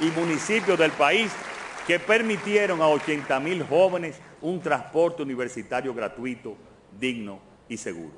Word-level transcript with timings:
y 0.00 0.06
municipios 0.18 0.78
del 0.78 0.92
país 0.92 1.30
que 1.86 1.98
permitieron 1.98 2.80
a 2.80 2.88
80 2.88 3.40
mil 3.40 3.62
jóvenes 3.64 4.20
un 4.40 4.60
transporte 4.60 5.22
universitario 5.22 5.92
gratuito, 5.94 6.56
digno 6.98 7.40
y 7.68 7.76
seguro. 7.76 8.12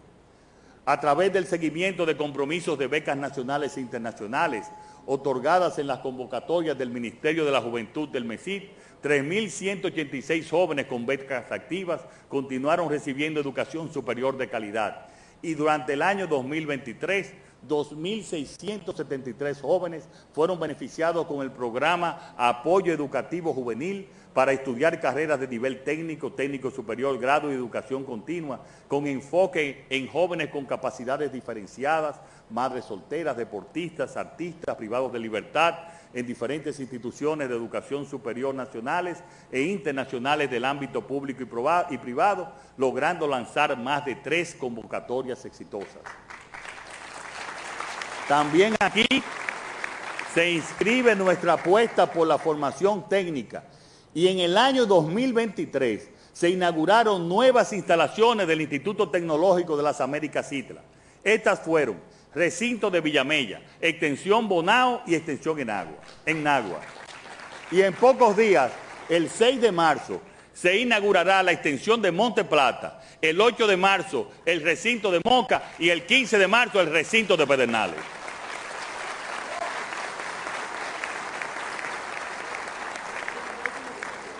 A 0.84 0.98
través 1.00 1.32
del 1.32 1.46
seguimiento 1.46 2.04
de 2.06 2.16
compromisos 2.16 2.78
de 2.78 2.86
becas 2.86 3.16
nacionales 3.16 3.76
e 3.76 3.80
internacionales 3.80 4.66
otorgadas 5.06 5.78
en 5.78 5.86
las 5.86 5.98
convocatorias 5.98 6.78
del 6.78 6.90
Ministerio 6.90 7.44
de 7.44 7.52
la 7.52 7.60
Juventud 7.60 8.08
del 8.08 8.24
MESID, 8.24 8.62
3.186 9.02 10.48
jóvenes 10.48 10.86
con 10.86 11.06
becas 11.06 11.50
activas 11.50 12.00
continuaron 12.28 12.88
recibiendo 12.88 13.40
educación 13.40 13.92
superior 13.92 14.36
de 14.36 14.48
calidad 14.48 15.08
y 15.42 15.54
durante 15.54 15.94
el 15.94 16.02
año 16.02 16.28
2023 16.28 17.34
2.673 17.68 19.60
jóvenes 19.60 20.08
fueron 20.32 20.58
beneficiados 20.58 21.26
con 21.26 21.42
el 21.42 21.50
programa 21.50 22.34
Apoyo 22.36 22.92
Educativo 22.92 23.54
Juvenil 23.54 24.08
para 24.32 24.52
estudiar 24.52 25.00
carreras 25.00 25.38
de 25.40 25.48
nivel 25.48 25.82
técnico, 25.82 26.32
técnico 26.32 26.70
superior, 26.70 27.18
grado 27.18 27.50
y 27.50 27.54
educación 27.54 28.04
continua, 28.04 28.60
con 28.88 29.06
enfoque 29.06 29.84
en 29.90 30.08
jóvenes 30.08 30.48
con 30.48 30.64
capacidades 30.64 31.32
diferenciadas, 31.32 32.16
madres 32.50 32.86
solteras, 32.86 33.36
deportistas, 33.36 34.16
artistas, 34.16 34.76
privados 34.76 35.12
de 35.12 35.18
libertad, 35.18 35.74
en 36.14 36.26
diferentes 36.26 36.78
instituciones 36.80 37.48
de 37.48 37.54
educación 37.54 38.06
superior 38.06 38.54
nacionales 38.54 39.22
e 39.50 39.62
internacionales 39.62 40.50
del 40.50 40.64
ámbito 40.64 41.06
público 41.06 41.42
y 41.90 41.98
privado, 41.98 42.52
logrando 42.76 43.26
lanzar 43.26 43.78
más 43.78 44.04
de 44.04 44.16
tres 44.16 44.54
convocatorias 44.54 45.44
exitosas. 45.44 46.02
También 48.32 48.74
aquí 48.80 49.04
se 50.34 50.52
inscribe 50.52 51.14
nuestra 51.14 51.52
apuesta 51.52 52.10
por 52.10 52.26
la 52.26 52.38
formación 52.38 53.06
técnica 53.06 53.64
y 54.14 54.26
en 54.26 54.38
el 54.38 54.56
año 54.56 54.86
2023 54.86 56.08
se 56.32 56.48
inauguraron 56.48 57.28
nuevas 57.28 57.74
instalaciones 57.74 58.46
del 58.46 58.62
Instituto 58.62 59.10
Tecnológico 59.10 59.76
de 59.76 59.82
las 59.82 60.00
Américas 60.00 60.48
Citla. 60.48 60.80
Estas 61.22 61.60
fueron 61.60 61.98
recinto 62.34 62.90
de 62.90 63.02
Villamella, 63.02 63.60
extensión 63.82 64.48
Bonao 64.48 65.02
y 65.06 65.14
extensión 65.14 65.60
en 65.60 66.46
Agua. 66.46 66.80
Y 67.70 67.82
en 67.82 67.92
pocos 67.92 68.34
días, 68.34 68.72
el 69.10 69.28
6 69.28 69.60
de 69.60 69.72
marzo, 69.72 70.22
se 70.54 70.78
inaugurará 70.78 71.42
la 71.42 71.52
extensión 71.52 72.00
de 72.00 72.10
Monte 72.10 72.44
Plata, 72.44 73.02
el 73.20 73.38
8 73.38 73.66
de 73.66 73.76
marzo 73.76 74.30
el 74.46 74.62
recinto 74.62 75.10
de 75.10 75.20
Moca 75.22 75.74
y 75.78 75.90
el 75.90 76.06
15 76.06 76.38
de 76.38 76.48
marzo 76.48 76.80
el 76.80 76.90
recinto 76.90 77.36
de 77.36 77.46
Pedernales. 77.46 78.21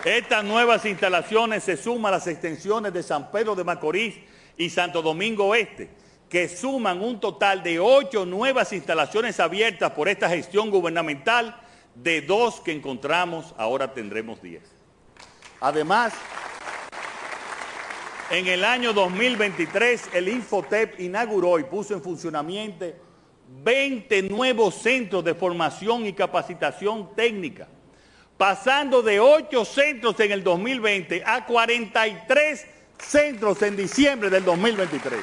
Estas 0.05 0.43
nuevas 0.43 0.83
instalaciones 0.83 1.63
se 1.63 1.77
suman 1.77 2.13
a 2.13 2.17
las 2.17 2.27
extensiones 2.27 2.91
de 2.91 3.01
San 3.01 3.31
Pedro 3.31 3.55
de 3.55 3.63
Macorís 3.63 4.15
y 4.57 4.69
Santo 4.69 5.01
Domingo 5.01 5.45
Oeste, 5.45 5.91
que 6.27 6.49
suman 6.49 7.01
un 7.01 7.21
total 7.21 7.63
de 7.63 7.79
ocho 7.79 8.25
nuevas 8.25 8.73
instalaciones 8.73 9.39
abiertas 9.39 9.91
por 9.91 10.09
esta 10.09 10.27
gestión 10.27 10.69
gubernamental, 10.69 11.55
de 11.95 12.21
dos 12.21 12.59
que 12.59 12.73
encontramos, 12.73 13.55
ahora 13.57 13.93
tendremos 13.93 14.41
diez. 14.41 14.63
Además, 15.61 16.13
en 18.29 18.47
el 18.47 18.65
año 18.65 18.91
2023 18.91 20.09
el 20.15 20.27
Infotep 20.27 20.99
inauguró 20.99 21.59
y 21.59 21.63
puso 21.63 21.93
en 21.93 22.01
funcionamiento 22.01 22.87
20 23.63 24.23
nuevos 24.23 24.75
centros 24.75 25.23
de 25.23 25.33
formación 25.33 26.05
y 26.05 26.11
capacitación 26.11 27.15
técnica 27.15 27.69
pasando 28.37 29.01
de 29.01 29.19
8 29.19 29.65
centros 29.65 30.19
en 30.19 30.31
el 30.31 30.43
2020 30.43 31.23
a 31.25 31.45
43 31.45 32.65
centros 32.97 33.61
en 33.61 33.75
diciembre 33.75 34.29
del 34.29 34.43
2023. 34.43 35.19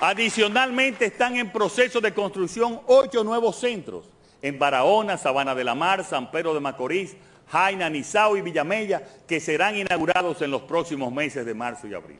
Adicionalmente 0.00 1.06
están 1.06 1.36
en 1.36 1.50
proceso 1.50 1.98
de 1.98 2.12
construcción 2.12 2.80
ocho 2.86 3.24
nuevos 3.24 3.56
centros 3.56 4.10
en 4.42 4.58
Barahona, 4.58 5.16
Sabana 5.16 5.54
de 5.54 5.64
la 5.64 5.74
Mar, 5.74 6.04
San 6.04 6.30
Pedro 6.30 6.52
de 6.52 6.60
Macorís, 6.60 7.16
Jaina, 7.50 7.88
Nizao 7.88 8.36
y 8.36 8.42
Villamella, 8.42 9.02
que 9.26 9.40
serán 9.40 9.76
inaugurados 9.76 10.42
en 10.42 10.50
los 10.50 10.62
próximos 10.62 11.10
meses 11.10 11.46
de 11.46 11.54
marzo 11.54 11.86
y 11.86 11.94
abril. 11.94 12.18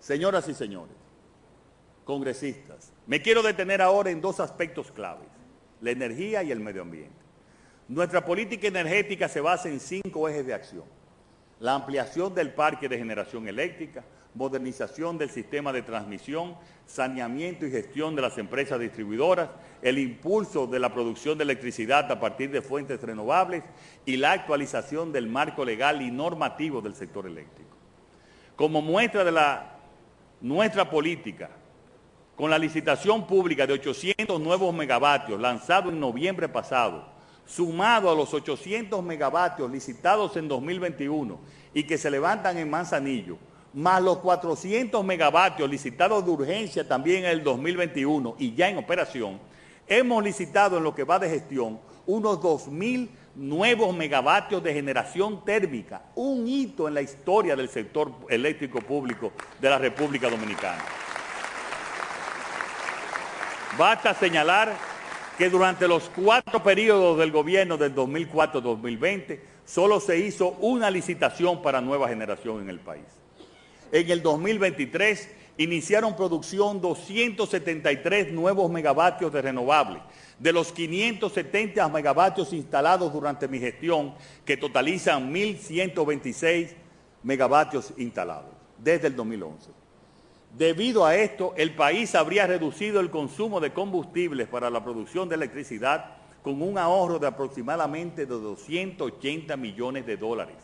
Señoras 0.00 0.48
y 0.48 0.54
señores, 0.54 0.96
congresistas, 2.04 2.92
me 3.06 3.22
quiero 3.22 3.42
detener 3.42 3.82
ahora 3.82 4.10
en 4.10 4.20
dos 4.20 4.40
aspectos 4.40 4.90
claves, 4.90 5.28
la 5.80 5.90
energía 5.90 6.42
y 6.42 6.50
el 6.50 6.60
medio 6.60 6.82
ambiente. 6.82 7.22
Nuestra 7.88 8.24
política 8.24 8.68
energética 8.68 9.28
se 9.28 9.40
basa 9.40 9.68
en 9.68 9.80
cinco 9.80 10.28
ejes 10.28 10.46
de 10.46 10.54
acción. 10.54 10.84
La 11.60 11.74
ampliación 11.74 12.34
del 12.34 12.52
parque 12.52 12.88
de 12.88 12.98
generación 12.98 13.46
eléctrica, 13.48 14.04
modernización 14.34 15.18
del 15.18 15.30
sistema 15.30 15.72
de 15.72 15.82
transmisión, 15.82 16.56
saneamiento 16.86 17.66
y 17.66 17.70
gestión 17.70 18.16
de 18.16 18.22
las 18.22 18.38
empresas 18.38 18.80
distribuidoras, 18.80 19.50
el 19.82 19.98
impulso 19.98 20.66
de 20.66 20.78
la 20.78 20.92
producción 20.94 21.36
de 21.36 21.44
electricidad 21.44 22.10
a 22.10 22.18
partir 22.18 22.50
de 22.50 22.62
fuentes 22.62 23.02
renovables 23.02 23.62
y 24.06 24.16
la 24.16 24.32
actualización 24.32 25.12
del 25.12 25.26
marco 25.26 25.64
legal 25.64 26.00
y 26.02 26.10
normativo 26.10 26.80
del 26.80 26.94
sector 26.94 27.26
eléctrico. 27.26 27.76
Como 28.56 28.80
muestra 28.80 29.24
de 29.24 29.32
la, 29.32 29.76
nuestra 30.40 30.88
política 30.88 31.50
con 32.42 32.50
la 32.50 32.58
licitación 32.58 33.24
pública 33.24 33.68
de 33.68 33.74
800 33.74 34.40
nuevos 34.40 34.74
megavatios 34.74 35.40
lanzado 35.40 35.90
en 35.90 36.00
noviembre 36.00 36.48
pasado, 36.48 37.04
sumado 37.46 38.10
a 38.10 38.16
los 38.16 38.34
800 38.34 39.00
megavatios 39.00 39.70
licitados 39.70 40.36
en 40.36 40.48
2021 40.48 41.38
y 41.72 41.84
que 41.84 41.96
se 41.96 42.10
levantan 42.10 42.58
en 42.58 42.68
Manzanillo, 42.68 43.38
más 43.72 44.02
los 44.02 44.18
400 44.18 45.04
megavatios 45.04 45.70
licitados 45.70 46.24
de 46.24 46.32
urgencia 46.32 46.88
también 46.88 47.26
en 47.26 47.30
el 47.30 47.44
2021 47.44 48.34
y 48.40 48.52
ya 48.56 48.68
en 48.68 48.78
operación, 48.78 49.38
hemos 49.86 50.24
licitado 50.24 50.78
en 50.78 50.82
lo 50.82 50.96
que 50.96 51.04
va 51.04 51.20
de 51.20 51.30
gestión 51.30 51.78
unos 52.06 52.40
2.000 52.40 53.08
nuevos 53.36 53.94
megavatios 53.94 54.60
de 54.64 54.74
generación 54.74 55.44
térmica, 55.44 56.06
un 56.16 56.48
hito 56.48 56.88
en 56.88 56.94
la 56.94 57.02
historia 57.02 57.54
del 57.54 57.68
sector 57.68 58.10
eléctrico 58.28 58.80
público 58.80 59.30
de 59.60 59.70
la 59.70 59.78
República 59.78 60.28
Dominicana. 60.28 60.82
Basta 63.78 64.12
señalar 64.12 64.76
que 65.38 65.48
durante 65.48 65.88
los 65.88 66.10
cuatro 66.14 66.62
periodos 66.62 67.18
del 67.18 67.32
gobierno 67.32 67.78
del 67.78 67.94
2004-2020 67.94 69.40
solo 69.64 69.98
se 69.98 70.18
hizo 70.18 70.50
una 70.60 70.90
licitación 70.90 71.62
para 71.62 71.80
nueva 71.80 72.08
generación 72.08 72.60
en 72.60 72.68
el 72.68 72.80
país. 72.80 73.06
En 73.90 74.10
el 74.10 74.22
2023 74.22 75.30
iniciaron 75.56 76.16
producción 76.16 76.82
273 76.82 78.32
nuevos 78.32 78.70
megavatios 78.70 79.32
de 79.32 79.40
renovables, 79.40 80.02
de 80.38 80.52
los 80.52 80.70
570 80.72 81.88
megavatios 81.88 82.52
instalados 82.52 83.10
durante 83.10 83.48
mi 83.48 83.58
gestión, 83.58 84.14
que 84.44 84.58
totalizan 84.58 85.32
1.126 85.32 86.74
megavatios 87.22 87.94
instalados 87.96 88.52
desde 88.76 89.06
el 89.06 89.16
2011. 89.16 89.81
Debido 90.56 91.04
a 91.06 91.16
esto, 91.16 91.54
el 91.56 91.74
país 91.74 92.14
habría 92.14 92.46
reducido 92.46 93.00
el 93.00 93.10
consumo 93.10 93.58
de 93.58 93.72
combustibles 93.72 94.46
para 94.48 94.68
la 94.68 94.84
producción 94.84 95.26
de 95.26 95.36
electricidad 95.36 96.16
con 96.42 96.60
un 96.60 96.76
ahorro 96.76 97.18
de 97.18 97.26
aproximadamente 97.26 98.26
de 98.26 98.34
280 98.34 99.56
millones 99.56 100.04
de 100.04 100.18
dólares. 100.18 100.56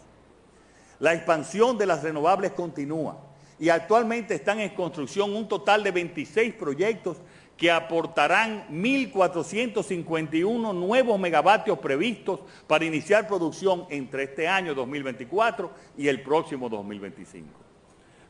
La 0.98 1.14
expansión 1.14 1.78
de 1.78 1.86
las 1.86 2.02
renovables 2.02 2.52
continúa 2.52 3.16
y 3.58 3.70
actualmente 3.70 4.34
están 4.34 4.60
en 4.60 4.74
construcción 4.74 5.34
un 5.34 5.48
total 5.48 5.82
de 5.82 5.90
26 5.90 6.52
proyectos 6.54 7.16
que 7.56 7.70
aportarán 7.70 8.66
1.451 8.70 10.74
nuevos 10.74 11.18
megavatios 11.18 11.78
previstos 11.78 12.40
para 12.66 12.84
iniciar 12.84 13.26
producción 13.26 13.86
entre 13.88 14.24
este 14.24 14.46
año 14.46 14.74
2024 14.74 15.70
y 15.96 16.08
el 16.08 16.20
próximo 16.20 16.68
2025. 16.68 17.48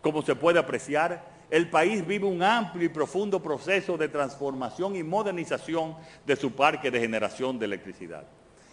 Como 0.01 0.23
se 0.23 0.37
puede 0.37 0.61
apreciar, 0.61 1.37
el 1.51 1.71
país 1.71 2.07
vive 2.07 2.27
un 2.27 2.43
amplio 2.43 2.85
y 2.85 2.89
profundo 2.89 3.43
proceso 3.43 3.97
de 3.97 4.09
transformación 4.09 4.97
y 4.97 5.03
modernización 5.03 5.97
de 6.27 6.37
su 6.37 6.53
parque 6.53 6.91
de 6.91 7.01
generación 7.01 7.59
de 7.59 7.65
electricidad. 7.65 8.25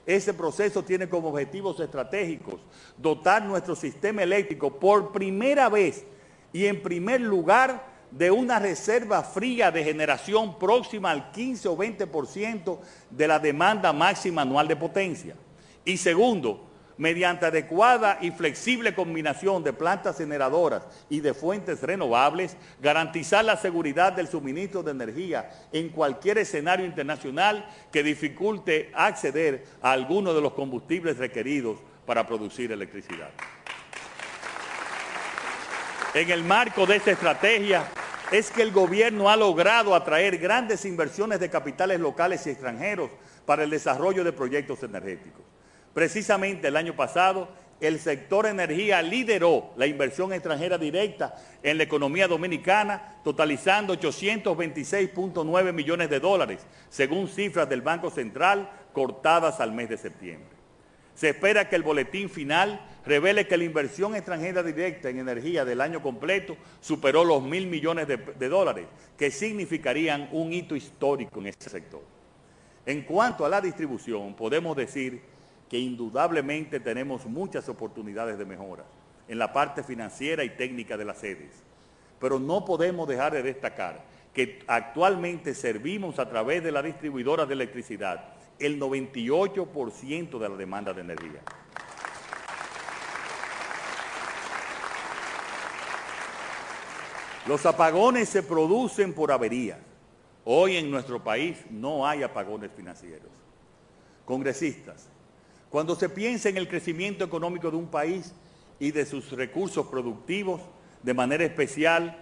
Ese 0.05 0.33
proceso 0.33 0.83
tiene 0.83 1.09
como 1.09 1.29
objetivos 1.29 1.79
estratégicos 1.79 2.59
dotar 2.97 3.43
nuestro 3.43 3.75
sistema 3.75 4.23
eléctrico 4.23 4.77
por 4.77 5.11
primera 5.11 5.69
vez 5.69 6.05
y 6.53 6.65
en 6.65 6.81
primer 6.83 7.21
lugar 7.21 7.95
de 8.11 8.29
una 8.29 8.59
reserva 8.59 9.23
fría 9.23 9.71
de 9.71 9.83
generación 9.83 10.59
próxima 10.59 11.11
al 11.11 11.31
15 11.31 11.67
o 11.69 11.77
20% 11.77 12.77
de 13.09 13.27
la 13.27 13.39
demanda 13.39 13.91
máxima 13.93 14.43
anual 14.43 14.67
de 14.67 14.75
potencia. 14.75 15.35
Y 15.83 15.97
segundo, 15.97 16.67
mediante 16.97 17.45
adecuada 17.45 18.17
y 18.21 18.31
flexible 18.31 18.95
combinación 18.95 19.63
de 19.63 19.73
plantas 19.73 20.17
generadoras 20.17 20.83
y 21.09 21.19
de 21.19 21.33
fuentes 21.33 21.81
renovables, 21.81 22.55
garantizar 22.81 23.43
la 23.43 23.57
seguridad 23.57 24.13
del 24.13 24.27
suministro 24.27 24.83
de 24.83 24.91
energía 24.91 25.49
en 25.71 25.89
cualquier 25.89 26.37
escenario 26.37 26.85
internacional 26.85 27.67
que 27.91 28.03
dificulte 28.03 28.91
acceder 28.93 29.65
a 29.81 29.91
alguno 29.91 30.33
de 30.33 30.41
los 30.41 30.53
combustibles 30.53 31.17
requeridos 31.17 31.77
para 32.05 32.25
producir 32.25 32.71
electricidad. 32.71 33.29
En 36.13 36.29
el 36.29 36.43
marco 36.43 36.85
de 36.85 36.95
esta 36.95 37.11
estrategia 37.11 37.83
es 38.31 38.49
que 38.49 38.61
el 38.61 38.71
gobierno 38.71 39.29
ha 39.29 39.35
logrado 39.35 39.93
atraer 39.93 40.37
grandes 40.37 40.85
inversiones 40.85 41.39
de 41.39 41.49
capitales 41.49 41.99
locales 41.99 42.47
y 42.47 42.51
extranjeros 42.51 43.11
para 43.45 43.63
el 43.63 43.69
desarrollo 43.69 44.23
de 44.23 44.31
proyectos 44.31 44.81
energéticos. 44.83 45.54
Precisamente 45.95 46.67
el 46.67 46.75
año 46.75 46.93
pasado, 46.93 47.47
el 47.79 48.01
sector 48.01 48.47
energía 48.47 49.01
lideró 49.01 49.71
la 49.77 49.87
inversión 49.87 50.33
extranjera 50.33 50.77
directa 50.77 51.35
en 51.63 51.77
la 51.77 51.83
economía 51.83 52.27
dominicana, 52.27 53.21
totalizando 53.23 53.97
826.9 53.97 55.71
millones 55.71 56.09
de 56.09 56.19
dólares, 56.19 56.67
según 56.89 57.29
cifras 57.29 57.69
del 57.69 57.81
Banco 57.81 58.11
Central 58.11 58.69
cortadas 58.91 59.61
al 59.61 59.71
mes 59.71 59.87
de 59.87 59.97
septiembre. 59.97 60.49
Se 61.13 61.29
espera 61.29 61.69
que 61.69 61.77
el 61.77 61.83
boletín 61.83 62.29
final 62.29 62.85
revele 63.05 63.47
que 63.47 63.55
la 63.55 63.63
inversión 63.63 64.15
extranjera 64.15 64.63
directa 64.63 65.07
en 65.07 65.19
energía 65.19 65.63
del 65.63 65.79
año 65.79 66.01
completo 66.01 66.57
superó 66.81 67.23
los 67.23 67.41
mil 67.41 67.67
millones 67.67 68.05
de, 68.05 68.49
dólares, 68.49 68.87
que 69.17 69.31
significarían 69.31 70.27
un 70.33 70.51
hito 70.51 70.75
histórico 70.75 71.39
en 71.39 71.47
este 71.47 71.69
sector. 71.69 72.01
En 72.85 73.03
cuanto 73.03 73.45
a 73.45 73.49
la 73.49 73.61
distribución, 73.61 74.35
podemos 74.35 74.75
decir 74.75 75.34
que 75.69 75.77
indudablemente 75.79 76.79
tenemos 76.79 77.25
muchas 77.25 77.67
oportunidades 77.69 78.37
de 78.37 78.45
mejora 78.45 78.83
en 79.27 79.39
la 79.39 79.51
parte 79.51 79.83
financiera 79.83 80.43
y 80.43 80.49
técnica 80.49 80.97
de 80.97 81.05
las 81.05 81.17
sedes. 81.17 81.63
Pero 82.19 82.39
no 82.39 82.63
podemos 82.63 83.07
dejar 83.07 83.33
de 83.33 83.43
destacar 83.43 84.03
que 84.33 84.59
actualmente 84.67 85.53
servimos 85.55 86.19
a 86.19 86.29
través 86.29 86.63
de 86.63 86.71
las 86.71 86.83
distribuidoras 86.83 87.47
de 87.47 87.53
electricidad 87.53 88.33
el 88.59 88.79
98% 88.79 90.39
de 90.39 90.49
la 90.49 90.55
demanda 90.55 90.93
de 90.93 91.01
energía. 91.01 91.41
Los 97.47 97.65
apagones 97.65 98.29
se 98.29 98.43
producen 98.43 99.13
por 99.13 99.31
averías. 99.31 99.79
Hoy 100.45 100.77
en 100.77 100.89
nuestro 100.89 101.23
país 101.23 101.57
no 101.69 102.07
hay 102.07 102.23
apagones 102.23 102.71
financieros. 102.75 103.29
Congresistas, 104.25 105.09
cuando 105.75 105.93
se 105.93 106.07
piensa 106.07 106.47
en 106.47 106.55
el 106.55 106.69
crecimiento 106.69 107.25
económico 107.25 107.69
de 107.69 107.75
un 107.75 107.87
país 107.87 108.33
y 108.79 108.91
de 108.91 109.05
sus 109.05 109.29
recursos 109.33 109.85
productivos, 109.87 110.61
de 111.03 111.13
manera 111.13 111.43
especial, 111.43 112.17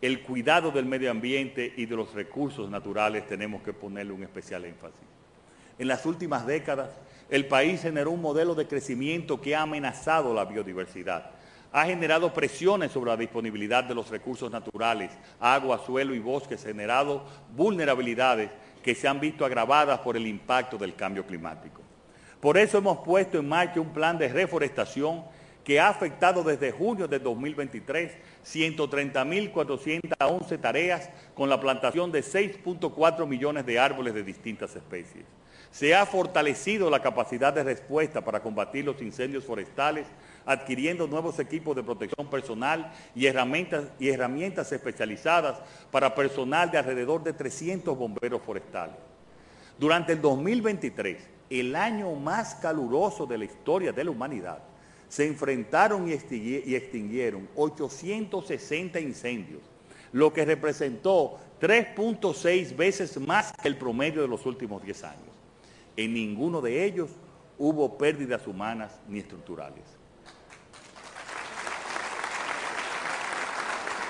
el 0.00 0.22
cuidado 0.22 0.70
del 0.70 0.86
medio 0.86 1.10
ambiente 1.10 1.74
y 1.76 1.84
de 1.84 1.94
los 1.94 2.14
recursos 2.14 2.70
naturales 2.70 3.26
tenemos 3.26 3.62
que 3.62 3.74
ponerle 3.74 4.14
un 4.14 4.22
especial 4.22 4.64
énfasis. 4.64 5.06
En 5.78 5.88
las 5.88 6.06
últimas 6.06 6.46
décadas, 6.46 6.88
el 7.28 7.46
país 7.46 7.82
generó 7.82 8.12
un 8.12 8.22
modelo 8.22 8.54
de 8.54 8.66
crecimiento 8.66 9.42
que 9.42 9.54
ha 9.54 9.60
amenazado 9.60 10.32
la 10.32 10.46
biodiversidad. 10.46 11.32
Ha 11.72 11.84
generado 11.84 12.32
presiones 12.32 12.92
sobre 12.92 13.10
la 13.10 13.18
disponibilidad 13.18 13.84
de 13.84 13.94
los 13.94 14.08
recursos 14.08 14.50
naturales, 14.50 15.10
agua, 15.38 15.82
suelo 15.84 16.14
y 16.14 16.18
bosques, 16.18 16.64
generado 16.64 17.26
vulnerabilidades 17.54 18.48
que 18.82 18.94
se 18.94 19.06
han 19.06 19.20
visto 19.20 19.44
agravadas 19.44 19.98
por 19.98 20.16
el 20.16 20.26
impacto 20.26 20.78
del 20.78 20.94
cambio 20.94 21.26
climático. 21.26 21.85
Por 22.46 22.54
eso 22.58 22.78
hemos 22.78 22.98
puesto 22.98 23.40
en 23.40 23.48
marcha 23.48 23.80
un 23.80 23.92
plan 23.92 24.16
de 24.18 24.28
reforestación 24.28 25.24
que 25.64 25.80
ha 25.80 25.88
afectado 25.88 26.44
desde 26.44 26.70
junio 26.70 27.08
de 27.08 27.18
2023 27.18 28.12
130.411 28.46 30.60
tareas 30.60 31.10
con 31.34 31.48
la 31.48 31.60
plantación 31.60 32.12
de 32.12 32.20
6.4 32.20 33.26
millones 33.26 33.66
de 33.66 33.80
árboles 33.80 34.14
de 34.14 34.22
distintas 34.22 34.76
especies. 34.76 35.24
Se 35.72 35.92
ha 35.92 36.06
fortalecido 36.06 36.88
la 36.88 37.02
capacidad 37.02 37.52
de 37.52 37.64
respuesta 37.64 38.24
para 38.24 38.40
combatir 38.40 38.84
los 38.84 39.02
incendios 39.02 39.42
forestales, 39.42 40.06
adquiriendo 40.44 41.08
nuevos 41.08 41.40
equipos 41.40 41.74
de 41.74 41.82
protección 41.82 42.30
personal 42.30 42.92
y 43.16 43.26
herramientas, 43.26 43.86
y 43.98 44.10
herramientas 44.10 44.70
especializadas 44.70 45.58
para 45.90 46.14
personal 46.14 46.70
de 46.70 46.78
alrededor 46.78 47.24
de 47.24 47.32
300 47.32 47.98
bomberos 47.98 48.40
forestales. 48.40 48.94
Durante 49.80 50.12
el 50.12 50.22
2023, 50.22 51.34
el 51.50 51.76
año 51.76 52.12
más 52.14 52.56
caluroso 52.56 53.26
de 53.26 53.38
la 53.38 53.44
historia 53.44 53.92
de 53.92 54.04
la 54.04 54.10
humanidad, 54.10 54.58
se 55.08 55.26
enfrentaron 55.26 56.08
y 56.08 56.12
extinguieron 56.12 57.48
860 57.54 59.00
incendios, 59.00 59.62
lo 60.12 60.32
que 60.32 60.44
representó 60.44 61.38
3.6 61.60 62.76
veces 62.76 63.18
más 63.18 63.52
que 63.52 63.68
el 63.68 63.76
promedio 63.76 64.22
de 64.22 64.28
los 64.28 64.44
últimos 64.46 64.82
10 64.82 65.04
años. 65.04 65.36
En 65.96 66.12
ninguno 66.12 66.60
de 66.60 66.84
ellos 66.84 67.10
hubo 67.58 67.96
pérdidas 67.96 68.46
humanas 68.46 68.92
ni 69.08 69.20
estructurales. 69.20 69.84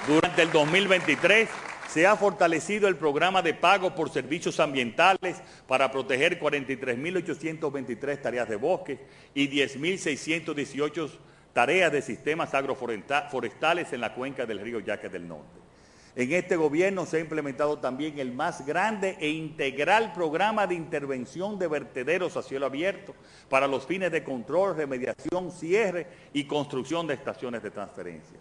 Durante 0.09 0.43
el 0.43 0.53
2023, 0.53 1.49
se 1.96 2.06
ha 2.06 2.14
fortalecido 2.14 2.88
el 2.88 2.96
programa 2.96 3.40
de 3.40 3.54
pago 3.54 3.94
por 3.94 4.10
servicios 4.10 4.60
ambientales 4.60 5.40
para 5.66 5.90
proteger 5.90 6.38
43.823 6.38 8.20
tareas 8.20 8.46
de 8.50 8.56
bosques 8.56 8.98
y 9.32 9.48
10.618 9.48 11.10
tareas 11.54 11.90
de 11.90 12.02
sistemas 12.02 12.52
agroforestales 12.52 13.94
en 13.94 14.02
la 14.02 14.12
cuenca 14.12 14.44
del 14.44 14.60
río 14.60 14.81
Yaque 14.81 15.08
del 15.08 15.26
Norte. 15.26 15.58
En 16.16 16.34
este 16.34 16.56
gobierno 16.56 17.06
se 17.06 17.16
ha 17.16 17.20
implementado 17.20 17.78
también 17.78 18.19
el 18.19 18.31
más 18.31 18.66
grande 18.66 19.16
e 19.19 19.31
integral 19.31 20.12
programa 20.12 20.66
de 20.66 20.75
intervención 20.75 21.58
de 21.58 21.69
vertederos 21.69 22.37
a 22.37 22.43
cielo 22.43 22.66
abierto 22.66 23.14
para 23.48 23.66
los 23.66 23.87
fines 23.87 24.12
de 24.12 24.22
control, 24.22 24.76
remediación, 24.76 25.50
cierre 25.50 26.06
y 26.34 26.44
construcción 26.44 27.06
de 27.06 27.14
estaciones 27.14 27.62
de 27.62 27.70
transferencia. 27.70 28.38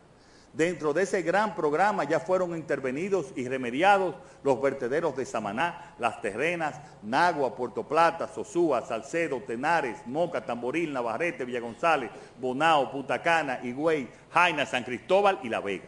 Dentro 0.55 0.93
de 0.93 1.03
ese 1.03 1.21
gran 1.21 1.53
programa 1.53 2.05
ya 2.05 2.21
fueron 2.21 2.55
intervenidos 2.55 3.33
y 3.35 3.45
remediados 3.45 4.15
los 4.41 4.61
vertederos 4.61 5.13
de 5.17 5.25
Samaná, 5.25 5.95
Las 5.99 6.21
Terrenas, 6.21 6.79
Nagua, 7.03 7.57
Puerto 7.57 7.83
Plata, 7.83 8.29
Sosúa, 8.33 8.81
Salcedo, 8.85 9.41
Tenares, 9.41 9.97
Moca, 10.05 10.45
Tamboril, 10.45 10.93
Navarrete, 10.93 11.43
Villa 11.43 11.59
González, 11.59 12.09
Bonao, 12.39 12.89
Putacana, 12.89 13.59
Higüey, 13.63 14.07
Jaina, 14.31 14.65
San 14.65 14.85
Cristóbal 14.85 15.39
y 15.43 15.49
La 15.49 15.59
Vega. 15.59 15.83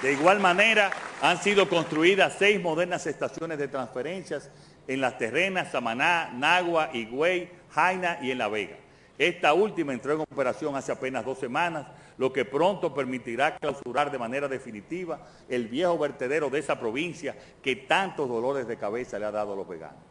De 0.00 0.12
igual 0.12 0.38
manera, 0.38 0.92
han 1.22 1.42
sido 1.42 1.68
construidas 1.68 2.36
seis 2.38 2.60
modernas 2.60 3.04
estaciones 3.08 3.58
de 3.58 3.66
transferencias 3.66 4.48
en 4.86 5.00
Las 5.00 5.18
Terrenas, 5.18 5.72
Samaná, 5.72 6.30
Nagua, 6.32 6.90
Higüey, 6.92 7.50
Jaina 7.72 8.18
y 8.22 8.30
en 8.30 8.38
La 8.38 8.46
Vega. 8.46 8.76
Esta 9.18 9.52
última 9.52 9.92
entró 9.92 10.14
en 10.14 10.20
operación 10.20 10.74
hace 10.74 10.90
apenas 10.90 11.24
dos 11.24 11.38
semanas, 11.38 11.86
lo 12.18 12.32
que 12.32 12.44
pronto 12.44 12.94
permitirá 12.94 13.56
clausurar 13.56 14.10
de 14.10 14.18
manera 14.18 14.48
definitiva 14.48 15.20
el 15.48 15.68
viejo 15.68 15.98
vertedero 15.98 16.50
de 16.50 16.58
esa 16.58 16.78
provincia 16.78 17.36
que 17.62 17.76
tantos 17.76 18.28
dolores 18.28 18.66
de 18.66 18.76
cabeza 18.76 19.18
le 19.18 19.26
ha 19.26 19.30
dado 19.30 19.52
a 19.52 19.56
los 19.56 19.68
veganos. 19.68 20.02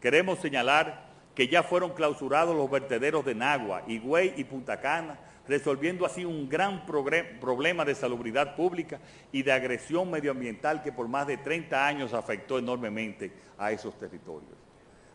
Queremos 0.00 0.38
señalar 0.38 1.08
que 1.34 1.48
ya 1.48 1.62
fueron 1.62 1.92
clausurados 1.92 2.56
los 2.56 2.70
vertederos 2.70 3.24
de 3.24 3.34
Nagua, 3.34 3.82
Higüey 3.86 4.34
y 4.36 4.44
Punta 4.44 4.80
Cana, 4.80 5.18
resolviendo 5.48 6.06
así 6.06 6.24
un 6.24 6.48
gran 6.48 6.86
problema 6.86 7.84
de 7.84 7.94
salubridad 7.94 8.54
pública 8.54 9.00
y 9.32 9.42
de 9.42 9.52
agresión 9.52 10.10
medioambiental 10.10 10.82
que 10.82 10.92
por 10.92 11.08
más 11.08 11.26
de 11.26 11.38
30 11.38 11.86
años 11.86 12.14
afectó 12.14 12.58
enormemente 12.58 13.32
a 13.58 13.72
esos 13.72 13.98
territorios. 13.98 14.52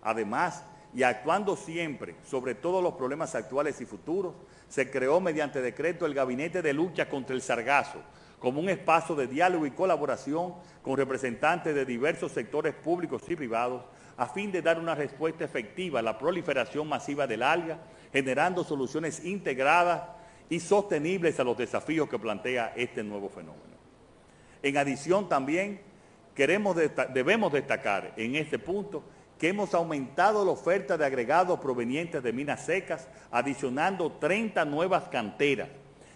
Además, 0.02 0.66
y 0.96 1.04
actuando 1.04 1.58
siempre 1.58 2.16
sobre 2.26 2.56
todos 2.56 2.82
los 2.82 2.94
problemas 2.94 3.36
actuales 3.36 3.82
y 3.82 3.86
futuros, 3.86 4.34
se 4.70 4.90
creó 4.90 5.20
mediante 5.20 5.62
decreto 5.62 6.06
el 6.06 6.14
Gabinete 6.14 6.62
de 6.62 6.74
Lucha 6.74 7.10
contra 7.10 7.36
el 7.36 7.42
Sargazo, 7.42 8.00
como 8.40 8.62
un 8.62 8.70
espacio 8.70 9.14
de 9.14 9.28
diálogo 9.28 9.66
y 9.66 9.72
colaboración 9.72 10.54
con 10.82 10.96
representantes 10.96 11.76
de 11.76 11.86
diversos 11.86 12.32
sectores 12.32 12.74
públicos 12.74 13.24
y 13.28 13.36
privados, 13.36 13.84
a 14.16 14.28
fin 14.28 14.54
de 14.54 14.62
dar 14.62 14.80
una 14.80 14.96
respuesta 14.96 15.44
efectiva 15.44 16.00
a 16.00 16.04
la 16.04 16.18
proliferación 16.18 16.88
masiva 16.88 17.28
del 17.28 17.44
alga, 17.44 17.80
generando 18.14 18.64
soluciones 18.64 19.26
integradas 19.26 20.04
y 20.50 20.62
sostenibles 20.62 21.38
a 21.42 21.44
los 21.44 21.58
desafíos 21.58 22.08
que 22.08 22.20
plantea 22.20 22.72
este 22.78 23.04
nuevo 23.04 23.28
fenómeno. 23.28 23.76
En 24.64 24.78
adición 24.78 25.28
también, 25.28 25.82
queremos 26.34 26.78
debemos 27.14 27.52
destacar 27.52 28.14
en 28.16 28.36
este 28.36 28.60
punto 28.60 29.04
que 29.40 29.50
hemos 29.50 29.74
aumentado 29.74 30.46
la 30.46 30.52
oferta 30.52 30.98
de 30.98 31.06
agregados 31.06 31.60
provenientes 31.60 32.24
de 32.24 32.34
minas 32.34 32.66
secas, 32.66 33.08
adicionando 33.32 34.12
30 34.14 34.64
nuevas 34.66 35.04
canteras, 35.10 35.70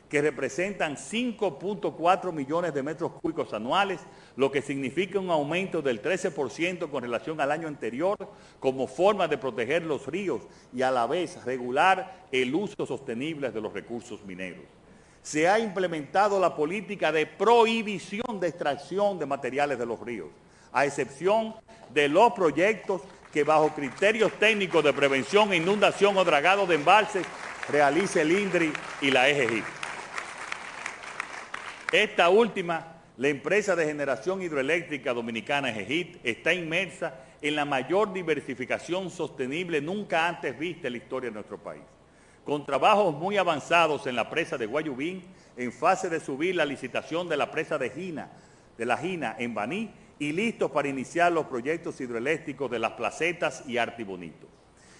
que 0.09 0.21
representan 0.21 0.95
5.4 0.95 2.31
millones 2.31 2.73
de 2.73 2.81
metros 2.81 3.11
cúbicos 3.21 3.53
anuales, 3.53 3.99
lo 4.35 4.51
que 4.51 4.61
significa 4.61 5.19
un 5.19 5.29
aumento 5.29 5.81
del 5.81 6.01
13% 6.01 6.89
con 6.89 7.03
relación 7.03 7.39
al 7.39 7.51
año 7.51 7.67
anterior, 7.67 8.17
como 8.59 8.87
forma 8.87 9.27
de 9.27 9.37
proteger 9.37 9.83
los 9.83 10.07
ríos 10.07 10.41
y 10.73 10.81
a 10.81 10.89
la 10.89 11.05
vez 11.05 11.43
regular 11.45 12.25
el 12.31 12.55
uso 12.55 12.85
sostenible 12.85 13.51
de 13.51 13.61
los 13.61 13.73
recursos 13.73 14.23
mineros. 14.25 14.65
Se 15.21 15.47
ha 15.47 15.59
implementado 15.59 16.39
la 16.39 16.55
política 16.55 17.11
de 17.11 17.27
prohibición 17.27 18.39
de 18.39 18.47
extracción 18.47 19.19
de 19.19 19.25
materiales 19.25 19.77
de 19.77 19.85
los 19.85 19.99
ríos, 19.99 20.29
a 20.71 20.85
excepción 20.85 21.55
de 21.93 22.07
los 22.09 22.33
proyectos 22.33 23.01
que 23.33 23.43
bajo 23.43 23.69
criterios 23.69 24.31
técnicos 24.33 24.83
de 24.83 24.93
prevención, 24.93 25.53
inundación 25.53 26.17
o 26.17 26.25
dragado 26.25 26.65
de 26.65 26.75
embalses 26.75 27.25
realice 27.69 28.21
el 28.21 28.31
INDRI 28.31 28.73
y 29.01 29.11
la 29.11 29.29
EGI. 29.29 29.63
Esta 31.91 32.29
última, 32.29 33.01
la 33.17 33.27
empresa 33.27 33.75
de 33.75 33.85
generación 33.85 34.41
hidroeléctrica 34.41 35.13
dominicana 35.13 35.69
EGIT, 35.69 36.19
está 36.23 36.53
inmersa 36.53 37.13
en 37.41 37.55
la 37.55 37.65
mayor 37.65 38.13
diversificación 38.13 39.09
sostenible 39.09 39.81
nunca 39.81 40.27
antes 40.27 40.57
vista 40.57 40.87
en 40.87 40.93
la 40.93 40.97
historia 40.97 41.29
de 41.29 41.35
nuestro 41.35 41.57
país. 41.57 41.83
Con 42.43 42.65
trabajos 42.65 43.15
muy 43.15 43.37
avanzados 43.37 44.07
en 44.07 44.15
la 44.15 44.29
presa 44.29 44.57
de 44.57 44.65
Guayubín, 44.65 45.23
en 45.55 45.71
fase 45.71 46.09
de 46.09 46.19
subir 46.19 46.55
la 46.55 46.65
licitación 46.65 47.29
de 47.29 47.37
la 47.37 47.51
presa 47.51 47.77
de 47.77 47.89
Gina, 47.89 48.29
de 48.77 48.85
la 48.85 48.97
Gina 48.97 49.35
en 49.37 49.53
Baní, 49.53 49.91
y 50.19 50.33
listos 50.33 50.69
para 50.69 50.89
iniciar 50.89 51.31
los 51.31 51.45
proyectos 51.45 51.99
hidroeléctricos 52.01 52.69
de 52.69 52.79
las 52.79 52.91
placetas 52.91 53.63
y 53.65 53.77
Artibonito. 53.77 54.47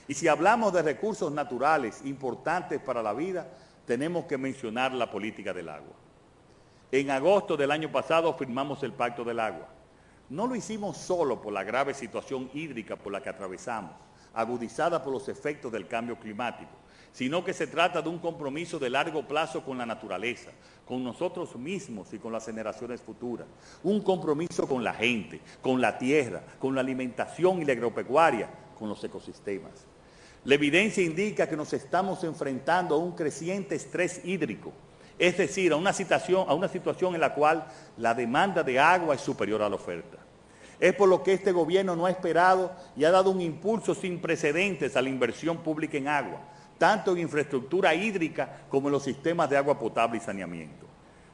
Y 0.08 0.14
si 0.14 0.28
hablamos 0.28 0.74
de 0.74 0.82
recursos 0.82 1.32
naturales 1.32 2.02
importantes 2.06 2.80
para 2.80 3.04
la 3.04 3.14
vida, 3.14 3.48
tenemos 3.86 4.26
que 4.26 4.38
mencionar 4.38 4.94
la 4.94 5.12
política 5.12 5.54
del 5.54 5.70
agua. 5.70 5.94
En 6.92 7.12
agosto 7.12 7.56
del 7.56 7.70
año 7.70 7.92
pasado 7.92 8.34
firmamos 8.34 8.82
el 8.82 8.94
Pacto 8.94 9.24
del 9.24 9.40
Agua. 9.40 9.68
No 10.30 10.48
lo 10.48 10.56
hicimos 10.56 10.98
solo 10.98 11.42
por 11.42 11.54
la 11.54 11.64
grave 11.64 11.94
situación 11.94 12.50
hídrica 12.54 12.96
por 12.96 13.12
la 13.12 13.22
que 13.22 13.30
atravesamos, 13.30 13.92
agudizada 14.34 15.04
por 15.04 15.14
los 15.14 15.28
efectos 15.28 15.72
del 15.72 15.88
cambio 15.88 16.18
climático, 16.18 16.72
sino 17.12 17.44
que 17.44 17.54
se 17.54 17.68
trata 17.68 18.02
de 18.02 18.10
un 18.10 18.20
compromiso 18.20 18.80
de 18.80 18.90
largo 18.90 19.28
plazo 19.28 19.64
con 19.64 19.78
la 19.78 19.86
naturaleza, 19.86 20.52
con 20.90 21.04
nosotros 21.04 21.56
mismos 21.56 22.12
y 22.14 22.18
con 22.18 22.34
las 22.34 22.48
generaciones 22.48 23.00
futuras. 23.00 23.46
Un 23.84 24.02
compromiso 24.02 24.68
con 24.68 24.84
la 24.84 24.96
gente, 24.96 25.40
con 25.62 25.80
la 25.80 26.00
tierra, 26.00 26.42
con 26.58 26.74
la 26.74 26.82
alimentación 26.82 27.62
y 27.62 27.66
la 27.66 27.74
agropecuaria, 27.74 28.50
con 28.78 28.90
los 28.90 29.04
ecosistemas. 29.04 29.86
La 30.46 30.56
evidencia 30.56 31.04
indica 31.04 31.48
que 31.48 31.56
nos 31.56 31.74
estamos 31.74 32.24
enfrentando 32.24 32.96
a 32.96 32.98
un 32.98 33.12
creciente 33.12 33.76
estrés 33.76 34.26
hídrico, 34.26 34.74
es 35.20 35.38
decir, 35.38 35.74
a 35.74 35.76
una, 35.76 35.94
situación, 35.94 36.46
a 36.50 36.56
una 36.56 36.68
situación 36.68 37.14
en 37.14 37.22
la 37.22 37.36
cual 37.36 37.68
la 37.96 38.16
demanda 38.16 38.64
de 38.64 38.80
agua 38.80 39.14
es 39.14 39.22
superior 39.22 39.62
a 39.62 39.70
la 39.70 39.76
oferta. 39.76 40.18
Es 40.80 40.96
por 40.96 41.08
lo 41.08 41.22
que 41.22 41.34
este 41.34 41.52
gobierno 41.52 41.96
no 41.96 42.08
ha 42.08 42.10
esperado 42.10 42.72
y 42.96 43.04
ha 43.04 43.12
dado 43.12 43.30
un 43.30 43.42
impulso 43.42 43.94
sin 43.94 44.20
precedentes 44.20 44.96
a 44.96 45.04
la 45.04 45.10
inversión 45.10 45.60
pública 45.60 46.00
en 46.00 46.08
agua, 46.08 46.42
tanto 46.80 47.12
en 47.12 47.20
infraestructura 47.20 47.94
hídrica 47.94 48.62
como 48.70 48.88
en 48.88 48.94
los 48.94 49.04
sistemas 49.04 49.48
de 49.50 49.58
agua 49.58 49.78
potable 49.78 50.18
y 50.18 50.22
saneamiento. 50.22 50.88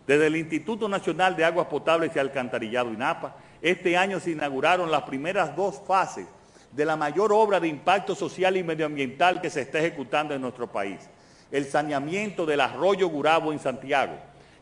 Desde 0.06 0.28
el 0.28 0.36
Instituto 0.36 0.90
Nacional 0.90 1.36
de 1.36 1.46
Aguas 1.46 1.68
Potables 1.68 2.12
y 2.14 2.20
Alcantarillado 2.20 2.92
INAPA, 2.92 3.38
este 3.62 3.96
año 3.96 4.20
se 4.20 4.32
inauguraron 4.32 4.92
las 4.92 5.04
primeras 5.04 5.56
dos 5.56 5.82
fases 5.88 6.28
de 6.72 6.86
la 6.86 6.98
mayor 6.98 7.32
obra 7.32 7.60
de 7.60 7.70
impacto 7.70 8.14
social 8.14 8.58
y 8.58 8.64
medioambiental 8.64 9.40
que 9.40 9.50
se 9.50 9.62
está 9.62 9.80
ejecutando 9.80 10.34
en 10.34 10.42
nuestro 10.42 10.70
país, 10.70 11.10
el 11.52 11.66
saneamiento 11.66 12.46
del 12.46 12.60
arroyo 12.60 13.08
Gurabo 13.08 13.54
en 13.54 13.60
Santiago, 13.60 14.18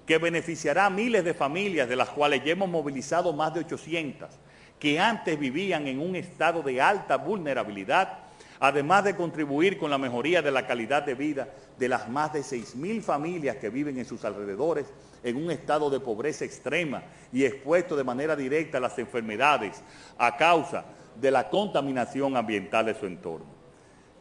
que 0.05 0.17
beneficiará 0.17 0.85
a 0.85 0.89
miles 0.89 1.23
de 1.23 1.33
familias, 1.33 1.89
de 1.89 1.95
las 1.95 2.09
cuales 2.09 2.43
ya 2.43 2.51
hemos 2.51 2.69
movilizado 2.69 3.33
más 3.33 3.53
de 3.53 3.61
800, 3.61 4.29
que 4.77 4.99
antes 4.99 5.39
vivían 5.39 5.87
en 5.87 5.99
un 5.99 6.15
estado 6.15 6.61
de 6.61 6.81
alta 6.81 7.17
vulnerabilidad, 7.17 8.19
además 8.59 9.03
de 9.03 9.15
contribuir 9.15 9.77
con 9.77 9.89
la 9.89 9.97
mejoría 9.97 10.41
de 10.41 10.51
la 10.51 10.65
calidad 10.67 11.03
de 11.03 11.15
vida 11.15 11.49
de 11.77 11.89
las 11.89 12.09
más 12.09 12.33
de 12.33 12.41
6.000 12.41 13.01
familias 13.01 13.57
que 13.57 13.69
viven 13.69 13.97
en 13.97 14.05
sus 14.05 14.23
alrededores 14.25 14.85
en 15.23 15.37
un 15.37 15.51
estado 15.51 15.89
de 15.89 15.99
pobreza 15.99 16.45
extrema 16.45 17.03
y 17.31 17.45
expuestos 17.45 17.97
de 17.97 18.03
manera 18.03 18.35
directa 18.35 18.77
a 18.77 18.81
las 18.81 18.97
enfermedades 18.99 19.81
a 20.17 20.37
causa 20.37 20.85
de 21.19 21.31
la 21.31 21.49
contaminación 21.49 22.35
ambiental 22.35 22.85
de 22.85 22.93
su 22.93 23.05
entorno. 23.05 23.45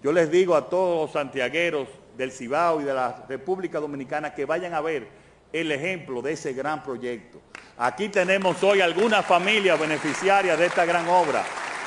Yo 0.02 0.12
les 0.12 0.30
digo 0.30 0.54
a 0.56 0.68
todos 0.68 1.02
los 1.02 1.12
santiagueros 1.12 1.88
del 2.16 2.32
Cibao 2.32 2.80
y 2.80 2.84
de 2.84 2.94
la 2.94 3.24
República 3.28 3.78
Dominicana 3.80 4.34
que 4.34 4.44
vayan 4.44 4.74
a 4.74 4.80
ver 4.80 5.08
el 5.52 5.70
ejemplo 5.70 6.22
de 6.22 6.32
ese 6.32 6.52
gran 6.52 6.82
proyecto. 6.82 7.40
Aquí 7.78 8.08
tenemos 8.08 8.62
hoy 8.62 8.80
algunas 8.80 9.24
familias 9.24 9.78
beneficiarias 9.78 10.58
de 10.58 10.66
esta 10.66 10.84
gran 10.84 11.08
obra. 11.08 11.44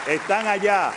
Están 0.08 0.48
allá, 0.48 0.92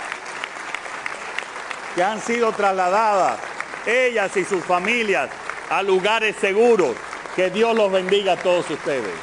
que 1.95 2.03
han 2.03 2.21
sido 2.21 2.53
trasladadas, 2.53 3.39
ellas 3.87 4.37
y 4.37 4.45
sus 4.45 4.65
familias, 4.65 5.31
a 5.71 5.83
lugares 5.83 6.37
seguros. 6.37 6.95
Que 7.35 7.51
Dios 7.51 7.77
los 7.77 7.93
bendiga 7.93 8.33
a 8.33 8.37
todos 8.37 8.69
ustedes. 8.69 9.15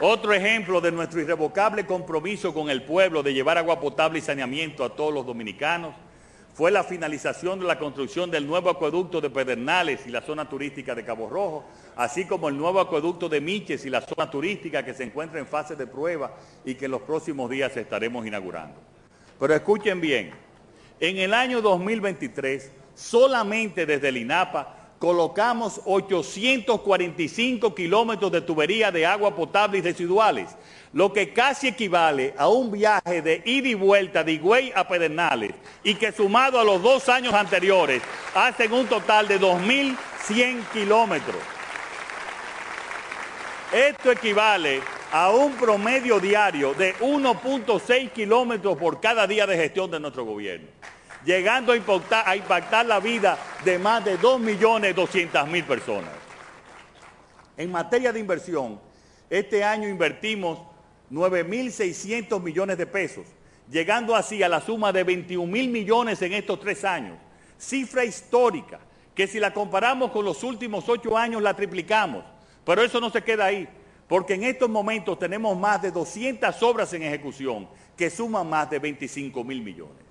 Otro 0.00 0.32
ejemplo 0.32 0.80
de 0.80 0.92
nuestro 0.92 1.20
irrevocable 1.20 1.86
compromiso 1.86 2.52
con 2.52 2.68
el 2.68 2.82
pueblo 2.82 3.22
de 3.22 3.32
llevar 3.32 3.58
agua 3.58 3.80
potable 3.80 4.18
y 4.18 4.22
saneamiento 4.22 4.84
a 4.84 4.94
todos 4.94 5.14
los 5.14 5.24
dominicanos 5.24 5.94
fue 6.52 6.70
la 6.70 6.84
finalización 6.84 7.58
de 7.58 7.66
la 7.66 7.78
construcción 7.78 8.30
del 8.30 8.46
nuevo 8.46 8.70
acueducto 8.70 9.20
de 9.20 9.30
Pedernales 9.30 10.06
y 10.06 10.10
la 10.10 10.20
zona 10.20 10.48
turística 10.48 10.94
de 10.94 11.04
Cabo 11.04 11.28
Rojo, 11.28 11.64
así 11.96 12.24
como 12.24 12.48
el 12.48 12.56
nuevo 12.56 12.80
acueducto 12.80 13.28
de 13.28 13.40
Miches 13.40 13.84
y 13.84 13.90
la 13.90 14.00
zona 14.00 14.30
turística 14.30 14.84
que 14.84 14.94
se 14.94 15.04
encuentra 15.04 15.38
en 15.38 15.46
fase 15.46 15.76
de 15.76 15.86
prueba 15.86 16.34
y 16.64 16.74
que 16.74 16.86
en 16.86 16.90
los 16.90 17.02
próximos 17.02 17.50
días 17.50 17.76
estaremos 17.76 18.26
inaugurando. 18.26 18.76
Pero 19.38 19.54
escuchen 19.54 20.00
bien, 20.00 20.32
en 21.00 21.18
el 21.18 21.34
año 21.34 21.60
2023, 21.60 22.70
solamente 22.94 23.86
desde 23.86 24.08
el 24.08 24.16
INAPA, 24.16 24.84
colocamos 24.98 25.82
845 25.84 27.74
kilómetros 27.74 28.32
de 28.32 28.40
tubería 28.40 28.90
de 28.90 29.04
agua 29.04 29.36
potable 29.36 29.78
y 29.78 29.82
residuales, 29.82 30.48
lo 30.94 31.12
que 31.12 31.32
casi 31.32 31.68
equivale 31.68 32.32
a 32.38 32.48
un 32.48 32.70
viaje 32.70 33.20
de 33.20 33.42
ida 33.44 33.68
y 33.68 33.74
vuelta 33.74 34.24
de 34.24 34.32
Higüey 34.32 34.72
a 34.74 34.88
Pedernales 34.88 35.52
y 35.82 35.96
que 35.96 36.12
sumado 36.12 36.58
a 36.58 36.64
los 36.64 36.82
dos 36.82 37.08
años 37.08 37.34
anteriores 37.34 38.00
hacen 38.34 38.72
un 38.72 38.86
total 38.86 39.28
de 39.28 39.38
2.100 39.38 40.62
kilómetros. 40.72 41.36
Esto 43.74 44.12
equivale 44.12 44.80
a 45.10 45.30
un 45.30 45.52
promedio 45.54 46.20
diario 46.20 46.74
de 46.74 46.94
1.6 46.96 48.12
kilómetros 48.12 48.78
por 48.78 49.00
cada 49.00 49.26
día 49.26 49.46
de 49.46 49.56
gestión 49.56 49.90
de 49.90 49.98
nuestro 49.98 50.24
gobierno 50.24 50.68
llegando 51.24 51.72
a 51.72 51.76
impactar, 52.36 52.86
la 52.86 53.00
vida 53.00 53.38
de 53.64 53.78
más 53.78 54.04
de 54.04 54.18
2.200.000 54.18 55.64
personas. 55.64 56.10
En 57.56 57.70
materia 57.70 58.12
de 58.12 58.20
inversión, 58.20 58.80
este 59.30 59.64
año 59.64 59.88
invertimos 59.88 60.58
9.600 61.10 62.42
millones 62.42 62.78
de 62.78 62.86
pesos, 62.86 63.26
llegando 63.70 64.14
así 64.14 64.42
a 64.42 64.48
la 64.48 64.60
suma 64.60 64.92
de 64.92 65.04
21 65.04 65.50
mil 65.50 65.70
millones 65.70 66.20
en 66.22 66.32
estos 66.32 66.60
tres 66.60 66.84
años. 66.84 67.16
Cifra 67.58 68.04
histórica, 68.04 68.80
que 69.14 69.26
si 69.26 69.38
la 69.38 69.54
comparamos 69.54 70.10
con 70.10 70.24
los 70.24 70.42
últimos 70.42 70.88
ocho 70.88 71.16
años 71.16 71.40
la 71.40 71.54
triplicamos. 71.54 72.24
Pero 72.64 72.82
eso 72.82 73.00
no 73.00 73.10
se 73.10 73.22
queda 73.22 73.46
ahí, 73.46 73.68
porque 74.08 74.34
en 74.34 74.44
estos 74.44 74.68
momentos 74.68 75.18
tenemos 75.18 75.56
más 75.56 75.82
de 75.82 75.90
200 75.90 76.62
obras 76.62 76.92
en 76.92 77.02
ejecución 77.02 77.68
que 77.96 78.10
suman 78.10 78.48
más 78.48 78.70
de 78.70 78.78
25 78.78 79.44
mil 79.44 79.62
millones. 79.62 80.04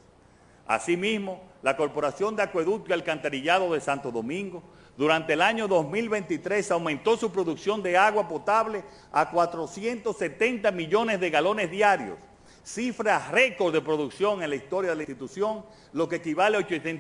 Asimismo, 0.65 1.41
la 1.61 1.75
Corporación 1.75 2.35
de 2.35 2.43
Acueducto 2.43 2.89
y 2.89 2.93
Alcantarillado 2.93 3.73
de 3.73 3.81
Santo 3.81 4.11
Domingo 4.11 4.63
durante 4.95 5.33
el 5.33 5.41
año 5.41 5.67
2023 5.67 6.71
aumentó 6.71 7.17
su 7.17 7.31
producción 7.31 7.81
de 7.81 7.97
agua 7.97 8.27
potable 8.27 8.83
a 9.11 9.29
470 9.29 10.71
millones 10.71 11.19
de 11.19 11.29
galones 11.29 11.71
diarios, 11.71 12.17
cifra 12.63 13.29
récord 13.31 13.73
de 13.73 13.81
producción 13.81 14.43
en 14.43 14.51
la 14.51 14.55
historia 14.55 14.91
de 14.91 14.95
la 14.95 15.01
institución, 15.01 15.65
lo 15.93 16.07
que 16.07 16.17
equivale 16.17 16.57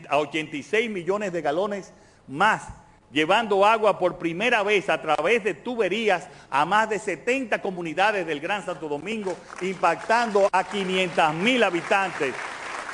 a 0.09 0.17
86 0.17 0.89
millones 0.89 1.31
de 1.31 1.41
galones 1.41 1.93
más, 2.27 2.67
llevando 3.13 3.65
agua 3.65 3.97
por 3.99 4.17
primera 4.17 4.63
vez 4.63 4.89
a 4.89 5.01
través 5.01 5.43
de 5.43 5.53
tuberías 5.53 6.27
a 6.49 6.65
más 6.65 6.89
de 6.89 6.99
70 6.99 7.61
comunidades 7.61 8.25
del 8.25 8.41
Gran 8.41 8.65
Santo 8.65 8.89
Domingo, 8.89 9.37
impactando 9.61 10.49
a 10.51 10.63
500 10.63 11.33
mil 11.35 11.63
habitantes 11.63 12.33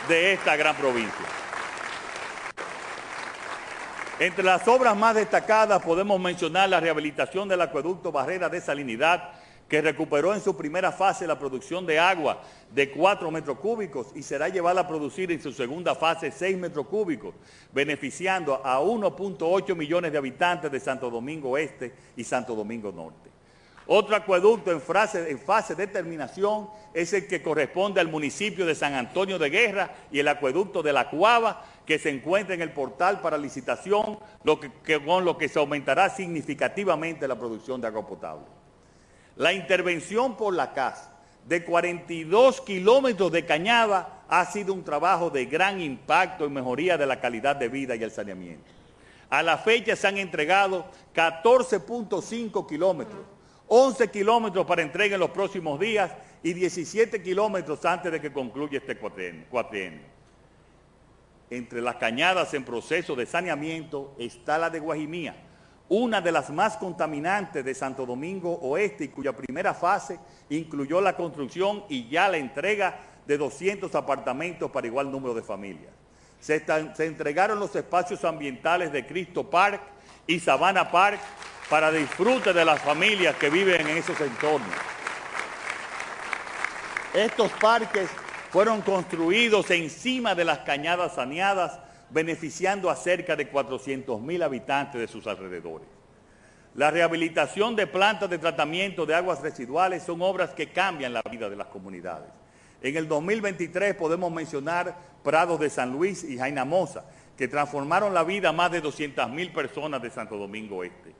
de 0.07 0.33
esta 0.33 0.55
gran 0.55 0.75
provincia. 0.75 1.25
Entre 4.19 4.43
las 4.43 4.67
obras 4.67 4.97
más 4.97 5.15
destacadas 5.15 5.81
podemos 5.81 6.19
mencionar 6.19 6.67
la 6.67 6.81
rehabilitación 6.81 7.47
del 7.47 7.61
acueducto 7.61 8.11
Barrera 8.11 8.49
de 8.49 8.59
Salinidad, 8.59 9.29
que 9.69 9.81
recuperó 9.81 10.33
en 10.33 10.41
su 10.41 10.57
primera 10.57 10.91
fase 10.91 11.27
la 11.27 11.37
producción 11.37 11.85
de 11.85 11.99
agua 11.99 12.41
de 12.73 12.89
4 12.91 13.29
metros 13.29 13.59
cúbicos 13.59 14.07
y 14.15 14.23
será 14.23 14.49
llevada 14.49 14.81
a 14.81 14.87
producir 14.87 15.31
en 15.31 15.41
su 15.41 15.53
segunda 15.53 15.93
fase 15.93 16.31
6 16.31 16.57
metros 16.57 16.87
cúbicos, 16.87 17.35
beneficiando 17.71 18.61
a 18.65 18.81
1.8 18.81 19.75
millones 19.75 20.11
de 20.11 20.17
habitantes 20.17 20.71
de 20.71 20.79
Santo 20.79 21.11
Domingo 21.11 21.55
Este 21.55 21.93
y 22.17 22.23
Santo 22.23 22.55
Domingo 22.55 22.91
Norte. 22.91 23.29
Otro 23.91 24.15
acueducto 24.15 24.71
en, 24.71 24.81
fase 24.81 25.75
de 25.75 25.87
terminación 25.87 26.69
es 26.93 27.11
el 27.13 27.27
que 27.27 27.41
corresponde 27.41 27.99
al 27.99 28.07
municipio 28.07 28.65
de 28.65 28.75
San 28.75 28.93
Antonio 28.93 29.39
de 29.39 29.49
Guerra 29.49 29.95
y 30.11 30.19
el 30.19 30.27
acueducto 30.27 30.83
de 30.83 30.93
La 30.93 31.09
Cuava, 31.09 31.63
que 31.87 31.97
se 31.97 32.09
encuentra 32.09 32.53
en 32.53 32.61
el 32.61 32.71
portal 32.71 33.19
para 33.19 33.35
licitación, 33.35 34.19
con 35.05 35.25
lo 35.25 35.37
que 35.39 35.49
se 35.49 35.57
aumentará 35.57 36.09
significativamente 36.09 37.27
la 37.27 37.37
producción 37.37 37.81
de 37.81 37.87
agua 37.87 38.05
potable. 38.05 38.58
La 39.39 39.53
intervención 39.53 40.35
por 40.35 40.53
la 40.53 40.73
casa 40.73 41.17
de 41.45 41.63
42 41.63 42.59
kilómetros 42.59 43.31
de 43.31 43.45
cañada 43.45 44.25
ha 44.27 44.43
sido 44.43 44.73
un 44.73 44.83
trabajo 44.83 45.29
de 45.29 45.45
gran 45.45 45.79
impacto 45.79 46.43
en 46.43 46.51
mejoría 46.51 46.97
de 46.97 47.05
la 47.05 47.21
calidad 47.21 47.55
de 47.55 47.69
vida 47.69 47.95
y 47.95 48.03
el 48.03 48.11
saneamiento. 48.11 48.69
A 49.29 49.41
la 49.41 49.57
fecha 49.57 49.95
se 49.95 50.05
han 50.05 50.17
entregado 50.17 50.85
14.5 51.15 52.67
kilómetros, 52.67 53.21
11 53.69 54.11
kilómetros 54.11 54.65
para 54.65 54.81
entrega 54.81 55.13
en 55.13 55.21
los 55.21 55.29
próximos 55.29 55.79
días 55.79 56.11
y 56.43 56.51
17 56.51 57.23
kilómetros 57.23 57.85
antes 57.85 58.11
de 58.11 58.19
que 58.19 58.33
concluya 58.33 58.79
este 58.79 58.97
cuatrienio. 58.97 60.03
Entre 61.49 61.81
las 61.81 61.95
cañadas 61.95 62.53
en 62.53 62.65
proceso 62.65 63.15
de 63.15 63.25
saneamiento 63.25 64.13
está 64.19 64.57
la 64.57 64.69
de 64.69 64.81
Guajimía, 64.81 65.33
una 65.89 66.21
de 66.21 66.31
las 66.31 66.51
más 66.51 66.77
contaminantes 66.77 67.65
de 67.65 67.73
Santo 67.73 68.05
Domingo 68.05 68.53
Oeste 68.61 69.05
y 69.05 69.07
cuya 69.09 69.35
primera 69.35 69.73
fase 69.73 70.19
incluyó 70.49 71.01
la 71.01 71.15
construcción 71.15 71.83
y 71.89 72.07
ya 72.07 72.29
la 72.29 72.37
entrega 72.37 72.99
de 73.25 73.37
200 73.37 73.93
apartamentos 73.95 74.69
para 74.71 74.87
igual 74.87 75.11
número 75.11 75.33
de 75.33 75.41
familias. 75.41 75.91
Se, 76.39 76.63
entregaron 76.99 77.59
los 77.59 77.75
espacios 77.75 78.23
ambientales 78.23 78.91
de 78.91 79.05
Cristo 79.05 79.49
Park 79.49 79.81
y 80.25 80.39
Sabana 80.39 80.89
Park 80.89 81.19
para 81.69 81.91
disfrute 81.91 82.53
de 82.53 82.65
las 82.65 82.81
familias 82.81 83.35
que 83.35 83.49
viven 83.49 83.87
en 83.87 83.97
esos 83.97 84.19
entornos. 84.21 84.69
Estos 87.13 87.51
parques 87.53 88.09
fueron 88.51 88.81
construidos 88.81 89.69
encima 89.71 90.35
de 90.35 90.45
las 90.45 90.59
cañadas 90.59 91.15
saneadas 91.15 91.79
beneficiando 92.09 92.89
a 92.89 92.95
cerca 92.95 93.35
de 93.35 93.47
400 93.47 94.21
mil 94.21 94.41
habitantes 94.43 94.99
de 94.99 95.07
sus 95.07 95.27
alrededores. 95.27 95.87
La 96.75 96.91
rehabilitación 96.91 97.75
de 97.75 97.87
plantas 97.87 98.29
de 98.29 98.37
tratamiento 98.37 99.05
de 99.05 99.15
aguas 99.15 99.41
residuales 99.41 100.03
son 100.03 100.21
obras 100.21 100.51
que 100.51 100.71
cambian 100.71 101.13
la 101.13 101.21
vida 101.29 101.49
de 101.49 101.55
las 101.55 101.67
comunidades. 101.67 102.29
En 102.81 102.95
el 102.95 103.07
2023 103.07 103.95
podemos 103.95 104.31
mencionar 104.31 104.95
Prados 105.23 105.59
de 105.59 105.69
San 105.69 105.91
Luis 105.91 106.23
y 106.23 106.37
Jainamosa, 106.37 107.05
que 107.37 107.47
transformaron 107.47 108.13
la 108.13 108.23
vida 108.23 108.49
a 108.49 108.53
más 108.53 108.71
de 108.71 108.81
200 108.81 109.29
mil 109.29 109.51
personas 109.51 110.01
de 110.01 110.09
Santo 110.09 110.37
Domingo 110.37 110.83
Este. 110.83 111.13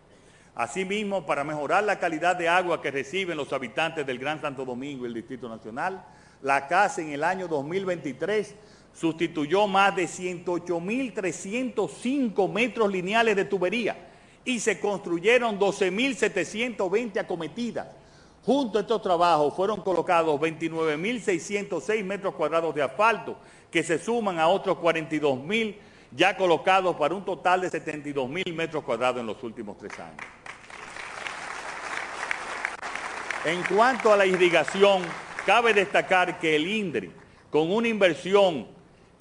Asimismo, 0.55 1.25
para 1.25 1.43
mejorar 1.43 1.83
la 1.83 1.99
calidad 1.99 2.35
de 2.35 2.49
agua 2.49 2.81
que 2.81 2.91
reciben 2.91 3.37
los 3.37 3.53
habitantes 3.53 4.05
del 4.05 4.19
Gran 4.19 4.41
Santo 4.41 4.65
Domingo 4.65 5.05
y 5.05 5.07
el 5.07 5.13
Distrito 5.13 5.47
Nacional, 5.47 6.03
la 6.41 6.67
CASA 6.67 7.01
en 7.01 7.09
el 7.09 7.23
año 7.23 7.47
2023 7.47 8.55
sustituyó 8.93 9.67
más 9.67 9.95
de 9.95 10.05
108.305 10.05 12.51
metros 12.51 12.91
lineales 12.91 13.35
de 13.35 13.45
tubería 13.45 14.09
y 14.45 14.59
se 14.59 14.79
construyeron 14.79 15.59
12.720 15.59 17.19
acometidas. 17.19 17.87
Junto 18.43 18.77
a 18.77 18.81
estos 18.81 19.01
trabajos 19.01 19.53
fueron 19.53 19.81
colocados 19.81 20.39
29.606 20.39 22.03
metros 22.03 22.35
cuadrados 22.35 22.73
de 22.73 22.81
asfalto, 22.81 23.37
que 23.69 23.83
se 23.83 23.99
suman 23.99 24.39
a 24.39 24.47
otros 24.47 24.77
42.000 24.77 25.75
ya 26.11 26.35
colocados 26.35 26.95
para 26.95 27.13
un 27.13 27.23
total 27.23 27.61
de 27.61 27.69
72.000 27.69 28.53
metros 28.53 28.83
cuadrados 28.83 29.21
en 29.21 29.27
los 29.27 29.43
últimos 29.43 29.77
tres 29.77 29.99
años. 29.99 30.25
En 33.45 33.61
cuanto 33.63 34.11
a 34.11 34.17
la 34.17 34.25
irrigación, 34.25 35.03
cabe 35.45 35.73
destacar 35.73 36.39
que 36.39 36.55
el 36.55 36.67
INDRI, 36.67 37.11
con 37.49 37.71
una 37.71 37.87
inversión 37.87 38.67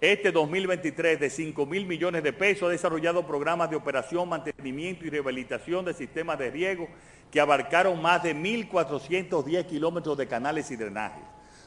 este 0.00 0.30
2023 0.30 1.18
de 1.18 1.28
5 1.28 1.66
mil 1.66 1.84
millones 1.84 2.22
de 2.22 2.32
pesos 2.32 2.68
ha 2.68 2.70
desarrollado 2.70 3.26
programas 3.26 3.68
de 3.68 3.74
operación, 3.74 4.28
mantenimiento 4.28 5.04
y 5.04 5.10
rehabilitación 5.10 5.84
de 5.84 5.92
sistemas 5.92 6.38
de 6.38 6.52
riego 6.52 6.86
que 7.32 7.40
abarcaron 7.40 8.00
más 8.00 8.22
de 8.22 8.32
1.410 8.32 9.66
kilómetros 9.66 10.16
de 10.16 10.28
canales 10.28 10.70
y 10.70 10.76
drenajes, 10.76 11.24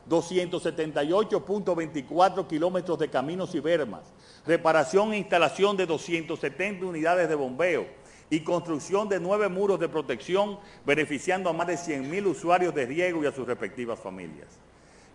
278.24 0.09 2.47
kilómetros 2.47 2.97
de 2.99 3.09
caminos 3.09 3.53
y 3.53 3.59
vermas, 3.59 4.03
reparación 4.47 5.11
e 5.11 5.17
instalación 5.17 5.75
de 5.75 5.85
270 5.85 6.85
unidades 6.85 7.27
de 7.27 7.35
bombeo 7.35 7.85
y 8.29 8.39
construcción 8.39 9.09
de 9.09 9.19
nueve 9.19 9.49
muros 9.49 9.77
de 9.77 9.89
protección 9.89 10.57
beneficiando 10.85 11.49
a 11.49 11.53
más 11.53 11.67
de 11.67 11.75
100 11.75 12.09
mil 12.09 12.27
usuarios 12.27 12.73
de 12.73 12.85
riego 12.85 13.21
y 13.21 13.27
a 13.27 13.33
sus 13.33 13.45
respectivas 13.45 13.99
familias. 13.99 14.47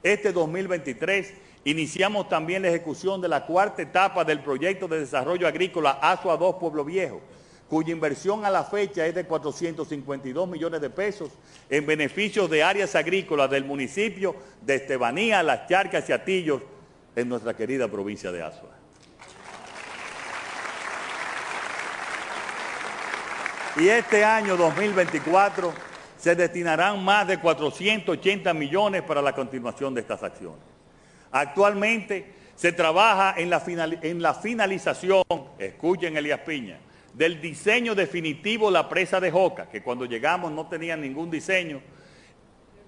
Este 0.03 0.33
2023 0.33 1.33
iniciamos 1.66 2.29
también 2.29 2.62
la 2.62 2.68
ejecución 2.68 3.20
de 3.20 3.26
la 3.26 3.44
cuarta 3.44 3.83
etapa 3.83 4.24
del 4.24 4.40
proyecto 4.40 4.87
de 4.87 5.00
desarrollo 5.00 5.48
agrícola 5.48 5.98
ASUA 6.00 6.37
2 6.37 6.55
Pueblo 6.61 6.85
Viejo, 6.85 7.20
cuya 7.68 7.90
inversión 7.90 8.44
a 8.44 8.50
la 8.50 8.62
fecha 8.62 9.05
es 9.05 9.16
de 9.16 9.24
452 9.24 10.48
millones 10.48 10.81
de 10.81 10.90
pesos 10.90 11.31
en 11.68 11.85
beneficios 11.85 12.48
de 12.48 12.62
áreas 12.62 12.94
agrícolas 12.94 13.50
del 13.50 13.64
municipio 13.64 14.37
de 14.62 14.76
Estebanía, 14.76 15.42
Las 15.42 15.66
Charcas 15.66 16.09
y 16.09 16.12
Atillos, 16.12 16.62
en 17.16 17.29
nuestra 17.29 17.57
querida 17.57 17.88
provincia 17.88 18.31
de 18.31 18.42
Asua. 18.42 18.70
Y 23.76 23.88
este 23.88 24.24
año 24.24 24.57
2024 24.57 25.74
se 26.16 26.37
destinarán 26.37 27.05
más 27.05 27.26
de 27.26 27.40
480 27.40 28.55
millones 28.55 29.02
para 29.02 29.20
la 29.20 29.35
continuación 29.35 29.92
de 29.94 30.02
estas 30.02 30.22
acciones. 30.22 30.76
Actualmente 31.40 32.33
se 32.55 32.72
trabaja 32.72 33.35
en 33.37 33.51
la, 33.51 33.62
en 34.01 34.22
finalización, 34.40 35.25
escuchen 35.59 36.16
Elías 36.16 36.40
Piña, 36.40 36.79
del 37.12 37.40
diseño 37.40 37.94
definitivo 37.94 38.70
la 38.70 38.88
presa 38.88 39.20
de 39.20 39.31
Joca, 39.31 39.68
que 39.68 39.83
cuando 39.83 40.07
llegamos 40.07 40.51
no 40.53 40.66
tenía 40.66 40.96
ningún 40.96 41.31
diseño, 41.31 41.83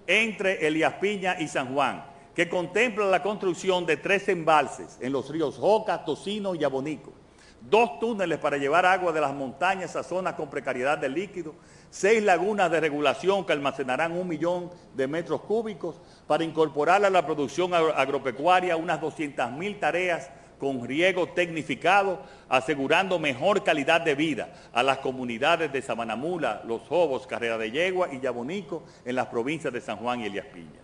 entre 0.07 0.65
Elías 0.65 0.95
Piña 0.95 1.39
y 1.39 1.47
San 1.47 1.73
Juan, 1.73 2.03
que 2.33 2.49
contempla 2.49 3.05
la 3.05 3.21
construcción 3.21 3.85
de 3.85 3.97
tres 3.97 4.27
embalses 4.29 4.97
en 4.99 5.11
los 5.13 5.29
ríos 5.29 5.57
Joca, 5.57 6.03
Tocino 6.03 6.55
y 6.55 6.63
Abonico, 6.63 7.13
dos 7.61 7.99
túneles 7.99 8.39
para 8.39 8.57
llevar 8.57 8.85
agua 8.85 9.11
de 9.11 9.21
las 9.21 9.33
montañas 9.33 9.95
a 9.95 10.03
zonas 10.03 10.33
con 10.33 10.49
precariedad 10.49 10.97
de 10.97 11.09
líquido, 11.09 11.55
seis 11.89 12.23
lagunas 12.23 12.71
de 12.71 12.79
regulación 12.79 13.45
que 13.45 13.53
almacenarán 13.53 14.13
un 14.13 14.27
millón 14.27 14.71
de 14.95 15.07
metros 15.07 15.41
cúbicos 15.41 15.99
para 16.27 16.43
incorporar 16.43 17.03
a 17.03 17.09
la 17.09 17.25
producción 17.25 17.73
agropecuaria 17.73 18.77
unas 18.77 19.01
200.000 19.01 19.79
tareas 19.79 20.29
con 20.59 20.85
riego 20.85 21.29
tecnificado, 21.29 22.21
asegurando 22.49 23.17
mejor 23.17 23.63
calidad 23.63 24.01
de 24.01 24.13
vida 24.13 24.53
a 24.73 24.83
las 24.83 24.97
comunidades 24.97 25.71
de 25.71 25.81
Sabanamula, 25.81 26.63
Los 26.65 26.81
Jobos, 26.81 27.25
Carrera 27.25 27.57
de 27.57 27.71
Yegua 27.71 28.13
y 28.13 28.19
Yabonico 28.19 28.83
en 29.05 29.15
las 29.15 29.27
provincias 29.27 29.73
de 29.73 29.79
San 29.79 29.97
Juan 29.97 30.19
y 30.19 30.25
Elias 30.25 30.47
Piña. 30.47 30.81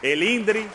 El 0.00 0.22
INDRI 0.22 0.66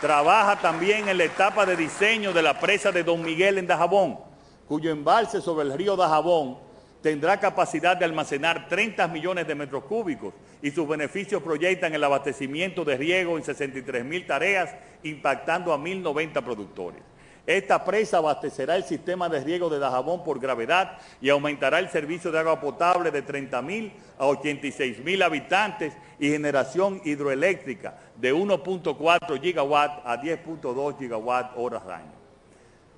trabaja 0.00 0.56
también 0.56 1.08
en 1.08 1.18
la 1.18 1.24
etapa 1.24 1.66
de 1.66 1.76
diseño 1.76 2.32
de 2.32 2.42
la 2.42 2.58
presa 2.58 2.90
de 2.90 3.04
Don 3.04 3.22
Miguel 3.22 3.58
en 3.58 3.66
Dajabón, 3.66 4.18
cuyo 4.66 4.90
embalse 4.90 5.40
sobre 5.40 5.66
el 5.66 5.76
río 5.76 5.96
Dajabón 5.96 6.58
tendrá 7.02 7.38
capacidad 7.40 7.96
de 7.96 8.04
almacenar 8.04 8.68
30 8.68 9.08
millones 9.08 9.46
de 9.46 9.54
metros 9.54 9.84
cúbicos 9.84 10.34
y 10.62 10.70
sus 10.70 10.86
beneficios 10.86 11.42
proyectan 11.42 11.94
el 11.94 12.04
abastecimiento 12.04 12.84
de 12.84 12.96
riego 12.96 13.38
en 13.38 13.44
63 13.44 14.04
mil 14.04 14.26
tareas, 14.26 14.74
impactando 15.02 15.72
a 15.72 15.78
1.090 15.78 16.44
productores. 16.44 17.02
Esta 17.50 17.84
presa 17.84 18.18
abastecerá 18.18 18.76
el 18.76 18.84
sistema 18.84 19.28
de 19.28 19.40
riego 19.40 19.68
de 19.68 19.80
Dajabón 19.80 20.22
por 20.22 20.38
gravedad 20.38 20.98
y 21.20 21.30
aumentará 21.30 21.80
el 21.80 21.88
servicio 21.88 22.30
de 22.30 22.38
agua 22.38 22.60
potable 22.60 23.10
de 23.10 23.22
30 23.22 23.60
mil 23.60 23.92
a 24.18 24.26
86 24.26 25.02
mil 25.02 25.20
habitantes 25.20 25.92
y 26.20 26.30
generación 26.30 27.02
hidroeléctrica 27.04 27.98
de 28.14 28.32
1.4 28.32 29.40
gigawatt 29.40 30.06
a 30.06 30.22
10.2 30.22 30.96
gigawatt 30.96 31.50
horas 31.56 31.82
al 31.86 31.90
año. 31.90 32.12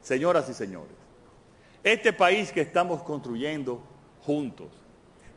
Señoras 0.03 0.47
y 0.51 0.53
señores, 0.53 0.97
este 1.83 2.13
país 2.13 2.53
que 2.53 2.61
estamos 2.61 3.03
construyendo 3.03 3.83
juntos. 4.21 4.69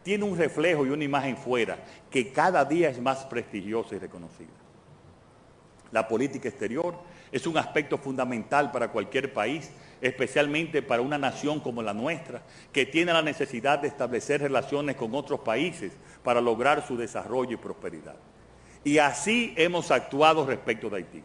Tiene 0.04 0.26
un 0.26 0.38
reflejo 0.38 0.86
y 0.86 0.90
una 0.90 1.06
imagen 1.06 1.38
fuera 1.38 1.78
que 2.12 2.34
cada 2.34 2.66
día 2.66 2.90
es 2.90 3.00
más 3.00 3.24
prestigiosa 3.24 3.96
y 3.96 4.00
reconocida. 4.00 4.50
La 5.94 6.06
política 6.06 6.50
exterior 6.50 6.96
es 7.36 7.46
un 7.46 7.58
aspecto 7.58 7.98
fundamental 7.98 8.72
para 8.72 8.92
cualquier 8.92 9.34
país 9.34 9.70
especialmente 10.02 10.82
para 10.82 11.02
una 11.02 11.18
nación 11.18 11.60
como 11.60 11.82
la 11.82 11.94
nuestra, 11.94 12.42
que 12.72 12.86
tiene 12.86 13.12
la 13.12 13.22
necesidad 13.22 13.80
de 13.80 13.88
establecer 13.88 14.42
relaciones 14.42 14.96
con 14.96 15.14
otros 15.16 15.40
países 15.40 15.94
para 16.24 16.42
lograr 16.42 16.86
su 16.88 16.96
desarrollo 16.96 17.54
y 17.54 17.58
prosperidad. 17.58 18.16
Y 18.84 19.00
así 19.00 19.54
hemos 19.58 19.92
actuado 19.92 20.46
respecto 20.46 20.90
de 20.90 20.98
Haití. 20.98 21.24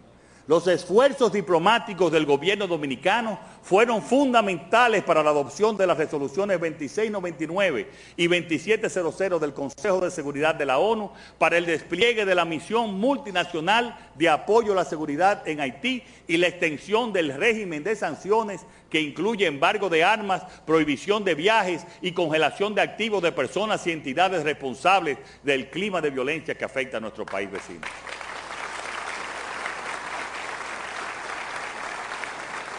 Los 0.50 0.66
esfuerzos 0.66 1.32
diplomáticos 1.32 2.10
del 2.10 2.26
gobierno 2.26 2.66
dominicano 2.66 3.38
fueron 3.62 4.02
fundamentales 4.02 5.04
para 5.04 5.22
la 5.22 5.30
adopción 5.30 5.76
de 5.76 5.86
las 5.86 5.96
resoluciones 5.96 6.58
2699 6.58 7.88
y 8.16 8.26
2700 8.26 9.40
del 9.40 9.54
Consejo 9.54 10.00
de 10.00 10.10
Seguridad 10.10 10.56
de 10.56 10.66
la 10.66 10.78
ONU 10.78 11.12
para 11.38 11.56
el 11.56 11.66
despliegue 11.66 12.24
de 12.24 12.34
la 12.34 12.44
misión 12.44 12.98
multinacional 12.98 13.96
de 14.16 14.28
apoyo 14.28 14.72
a 14.72 14.74
la 14.74 14.84
seguridad 14.84 15.46
en 15.46 15.60
Haití 15.60 16.02
y 16.26 16.36
la 16.36 16.48
extensión 16.48 17.12
del 17.12 17.32
régimen 17.32 17.84
de 17.84 17.94
sanciones 17.94 18.66
que 18.90 19.00
incluye 19.00 19.46
embargo 19.46 19.88
de 19.88 20.02
armas, 20.02 20.42
prohibición 20.66 21.22
de 21.22 21.36
viajes 21.36 21.86
y 22.02 22.10
congelación 22.10 22.74
de 22.74 22.82
activos 22.82 23.22
de 23.22 23.30
personas 23.30 23.86
y 23.86 23.92
entidades 23.92 24.42
responsables 24.42 25.16
del 25.44 25.70
clima 25.70 26.00
de 26.00 26.10
violencia 26.10 26.56
que 26.56 26.64
afecta 26.64 26.96
a 26.96 27.00
nuestro 27.00 27.24
país 27.24 27.48
vecino. 27.48 27.86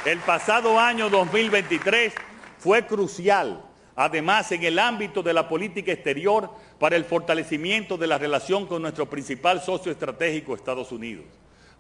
El 0.04 0.18
pasado 0.18 0.80
año 0.80 1.12
2023 1.12 2.12
fue 2.58 2.88
crucial, 2.88 3.62
además 3.96 4.52
en 4.52 4.64
el 4.64 4.80
ámbito 4.80 5.22
de 5.22 5.32
la 5.32 5.48
política 5.48 5.92
exterior, 5.92 6.50
para 6.80 6.96
el 6.96 7.06
fortalecimiento 7.06 7.98
de 7.98 8.08
la 8.08 8.18
relación 8.18 8.66
con 8.66 8.82
nuestro 8.82 9.08
principal 9.08 9.62
socio 9.62 9.92
estratégico, 9.92 10.56
Estados 10.56 10.92
Unidos. 10.92 11.26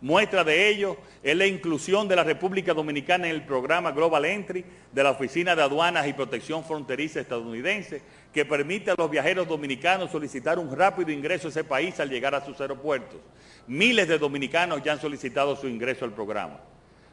Muestra 0.01 0.43
de 0.43 0.69
ello 0.69 0.97
es 1.23 1.35
la 1.35 1.47
inclusión 1.47 2.07
de 2.07 2.15
la 2.15 2.23
República 2.23 2.75
Dominicana 2.75 3.27
en 3.27 3.33
el 3.33 3.43
programa 3.43 3.91
Global 3.91 4.25
Entry 4.25 4.63
de 4.91 5.03
la 5.03 5.11
Oficina 5.11 5.55
de 5.55 5.63
Aduanas 5.63 6.05
y 6.05 6.13
Protección 6.13 6.63
Fronteriza 6.63 7.21
estadounidense, 7.21 8.03
que 8.31 8.45
permite 8.45 8.91
a 8.91 8.95
los 8.95 9.09
viajeros 9.09 9.47
dominicanos 9.47 10.11
solicitar 10.11 10.59
un 10.59 10.75
rápido 10.75 11.09
ingreso 11.09 11.47
a 11.47 11.49
ese 11.49 11.63
país 11.63 11.99
al 11.99 12.11
llegar 12.11 12.35
a 12.35 12.45
sus 12.45 12.61
aeropuertos. 12.61 13.19
Miles 13.65 14.07
de 14.07 14.19
dominicanos 14.19 14.83
ya 14.83 14.91
han 14.91 15.01
solicitado 15.01 15.55
su 15.55 15.67
ingreso 15.67 16.05
al 16.05 16.13
programa. 16.13 16.59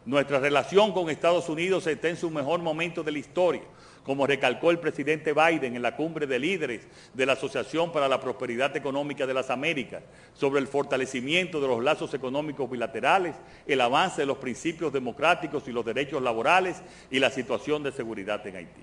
Nuestra 0.09 0.39
relación 0.39 0.93
con 0.93 1.11
Estados 1.11 1.51
Unidos 1.51 1.87
está 1.87 2.09
en 2.09 2.17
su 2.17 2.31
mejor 2.31 2.61
momento 2.61 3.03
de 3.03 3.13
la 3.13 3.19
historia, 3.19 3.61
como 4.05 4.27
recalcó 4.27 4.71
el 4.71 4.79
presidente 4.79 5.35
Biden 5.35 5.77
en 5.77 5.83
la 5.83 5.97
cumbre 5.97 6.27
de 6.27 6.39
líderes 6.39 6.87
de 7.13 7.27
la 7.27 7.35
Asociación 7.35 7.93
para 7.93 8.09
la 8.09 8.19
Prosperidad 8.19 8.75
Económica 8.75 9.27
de 9.27 9.35
las 9.35 9.51
Américas, 9.51 10.03
sobre 10.33 10.61
el 10.61 10.67
fortalecimiento 10.67 11.61
de 11.61 11.69
los 11.69 11.85
lazos 11.85 12.15
económicos 12.15 12.71
bilaterales, 12.71 13.37
el 13.67 13.83
avance 13.83 14.23
de 14.23 14.27
los 14.27 14.39
principios 14.39 14.95
democráticos 14.95 15.69
y 15.69 15.73
los 15.73 15.85
derechos 15.85 16.23
laborales 16.23 16.81
y 17.11 17.19
la 17.19 17.29
situación 17.29 17.83
de 17.83 17.93
seguridad 17.93 18.47
en 18.47 18.57
Haití. 18.57 18.83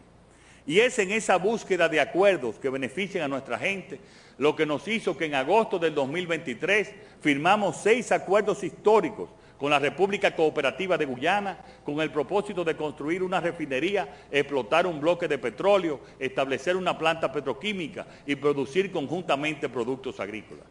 Y 0.68 0.80
es 0.82 1.00
en 1.00 1.10
esa 1.12 1.38
búsqueda 1.38 1.90
de 1.90 2.02
acuerdos 2.02 2.60
que 2.60 2.70
beneficien 2.70 3.24
a 3.24 3.28
nuestra 3.28 3.58
gente 3.58 4.00
lo 4.38 4.56
que 4.56 4.68
nos 4.68 4.88
hizo 4.88 5.18
que 5.18 5.26
en 5.26 5.34
agosto 5.34 5.80
del 5.80 5.96
2023 5.96 6.94
firmamos 7.20 7.78
seis 7.78 8.12
acuerdos 8.12 8.64
históricos 8.64 9.30
con 9.58 9.70
la 9.70 9.80
República 9.80 10.36
Cooperativa 10.36 10.98
de 10.98 11.06
Guyana, 11.06 11.58
con 11.84 12.02
el 12.02 12.12
propósito 12.12 12.64
de 12.64 12.76
construir 12.76 13.24
una 13.24 13.40
refinería, 13.40 14.08
explotar 14.32 14.86
un 14.86 15.00
bloque 15.00 15.28
de 15.28 15.38
petróleo, 15.38 16.00
establecer 16.20 16.76
una 16.76 16.98
planta 16.98 17.32
petroquímica 17.32 18.06
y 18.26 18.36
producir 18.36 18.92
conjuntamente 18.92 19.70
productos 19.70 20.20
agrícolas. 20.20 20.66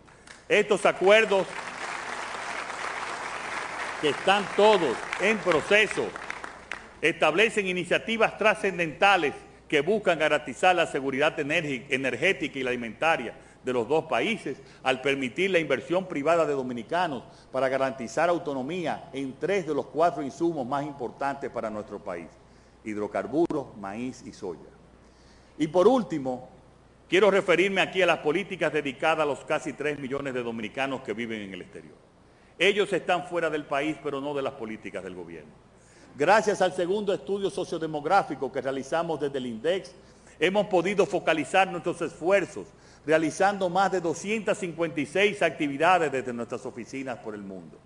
Estos 0.48 0.84
acuerdos 0.84 1.46
que 4.00 4.10
están 4.10 4.44
todos 4.56 4.96
en 5.20 5.38
proceso 5.38 6.06
establecen 7.00 7.66
iniciativas 7.66 8.36
trascendentales 8.36 9.34
que 9.68 9.80
buscan 9.80 10.18
garantizar 10.18 10.76
la 10.76 10.86
seguridad 10.86 11.38
energética 11.40 12.58
y 12.58 12.62
la 12.62 12.70
alimentaria, 12.70 13.34
de 13.64 13.72
los 13.72 13.88
dos 13.88 14.04
países 14.04 14.58
al 14.82 15.00
permitir 15.00 15.50
la 15.50 15.58
inversión 15.58 16.06
privada 16.06 16.44
de 16.44 16.52
dominicanos 16.52 17.22
para 17.50 17.68
garantizar 17.68 18.28
autonomía 18.28 19.08
en 19.12 19.34
tres 19.38 19.66
de 19.66 19.74
los 19.74 19.86
cuatro 19.86 20.22
insumos 20.22 20.66
más 20.66 20.84
importantes 20.84 21.50
para 21.50 21.70
nuestro 21.70 21.98
país, 21.98 22.28
hidrocarburos, 22.84 23.76
maíz 23.78 24.22
y 24.26 24.32
soya. 24.32 24.60
Y 25.58 25.68
por 25.68 25.88
último, 25.88 26.48
quiero 27.08 27.30
referirme 27.30 27.80
aquí 27.80 28.02
a 28.02 28.06
las 28.06 28.18
políticas 28.18 28.72
dedicadas 28.72 29.20
a 29.20 29.26
los 29.26 29.44
casi 29.44 29.72
tres 29.72 29.98
millones 29.98 30.34
de 30.34 30.42
dominicanos 30.42 31.00
que 31.02 31.14
viven 31.14 31.40
en 31.40 31.54
el 31.54 31.62
exterior. 31.62 31.94
Ellos 32.58 32.92
están 32.92 33.26
fuera 33.26 33.50
del 33.50 33.64
país, 33.64 33.96
pero 34.02 34.20
no 34.20 34.34
de 34.34 34.42
las 34.42 34.52
políticas 34.54 35.02
del 35.02 35.14
gobierno. 35.14 35.52
Gracias 36.16 36.62
al 36.62 36.72
segundo 36.72 37.12
estudio 37.12 37.50
sociodemográfico 37.50 38.52
que 38.52 38.60
realizamos 38.60 39.18
desde 39.18 39.38
el 39.38 39.46
INDEX, 39.46 39.92
hemos 40.38 40.66
podido 40.66 41.06
focalizar 41.06 41.68
nuestros 41.68 42.00
esfuerzos 42.02 42.68
realizando 43.06 43.68
más 43.68 43.92
de 43.92 44.00
256 44.00 45.42
actividades 45.42 46.10
desde 46.10 46.32
nuestras 46.32 46.64
oficinas 46.66 47.18
por 47.18 47.34
el 47.34 47.42
mundo. 47.42 47.78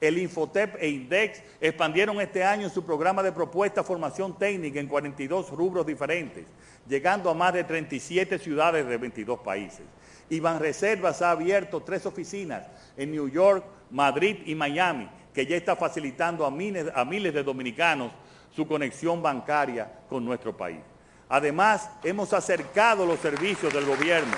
El 0.00 0.18
Infotep 0.18 0.76
e 0.80 0.88
Index 0.88 1.40
expandieron 1.60 2.20
este 2.20 2.42
año 2.42 2.68
su 2.68 2.84
programa 2.84 3.22
de 3.22 3.30
propuesta 3.30 3.84
formación 3.84 4.36
técnica 4.36 4.80
en 4.80 4.88
42 4.88 5.50
rubros 5.50 5.86
diferentes, 5.86 6.44
llegando 6.88 7.30
a 7.30 7.34
más 7.34 7.52
de 7.52 7.62
37 7.62 8.40
ciudades 8.40 8.84
de 8.84 8.96
22 8.96 9.38
países. 9.40 9.82
Iván 10.28 10.58
Reservas 10.58 11.22
ha 11.22 11.30
abierto 11.30 11.82
tres 11.82 12.04
oficinas 12.04 12.66
en 12.96 13.12
New 13.12 13.28
York, 13.28 13.64
Madrid 13.92 14.38
y 14.44 14.56
Miami, 14.56 15.08
que 15.32 15.46
ya 15.46 15.56
está 15.56 15.76
facilitando 15.76 16.44
a 16.44 16.50
miles, 16.50 16.86
a 16.92 17.04
miles 17.04 17.32
de 17.32 17.44
dominicanos 17.44 18.10
su 18.50 18.66
conexión 18.66 19.22
bancaria 19.22 20.00
con 20.08 20.24
nuestro 20.24 20.56
país. 20.56 20.80
Además, 21.28 21.88
hemos 22.02 22.32
acercado 22.32 23.06
los 23.06 23.20
servicios 23.20 23.72
del 23.72 23.86
gobierno 23.86 24.34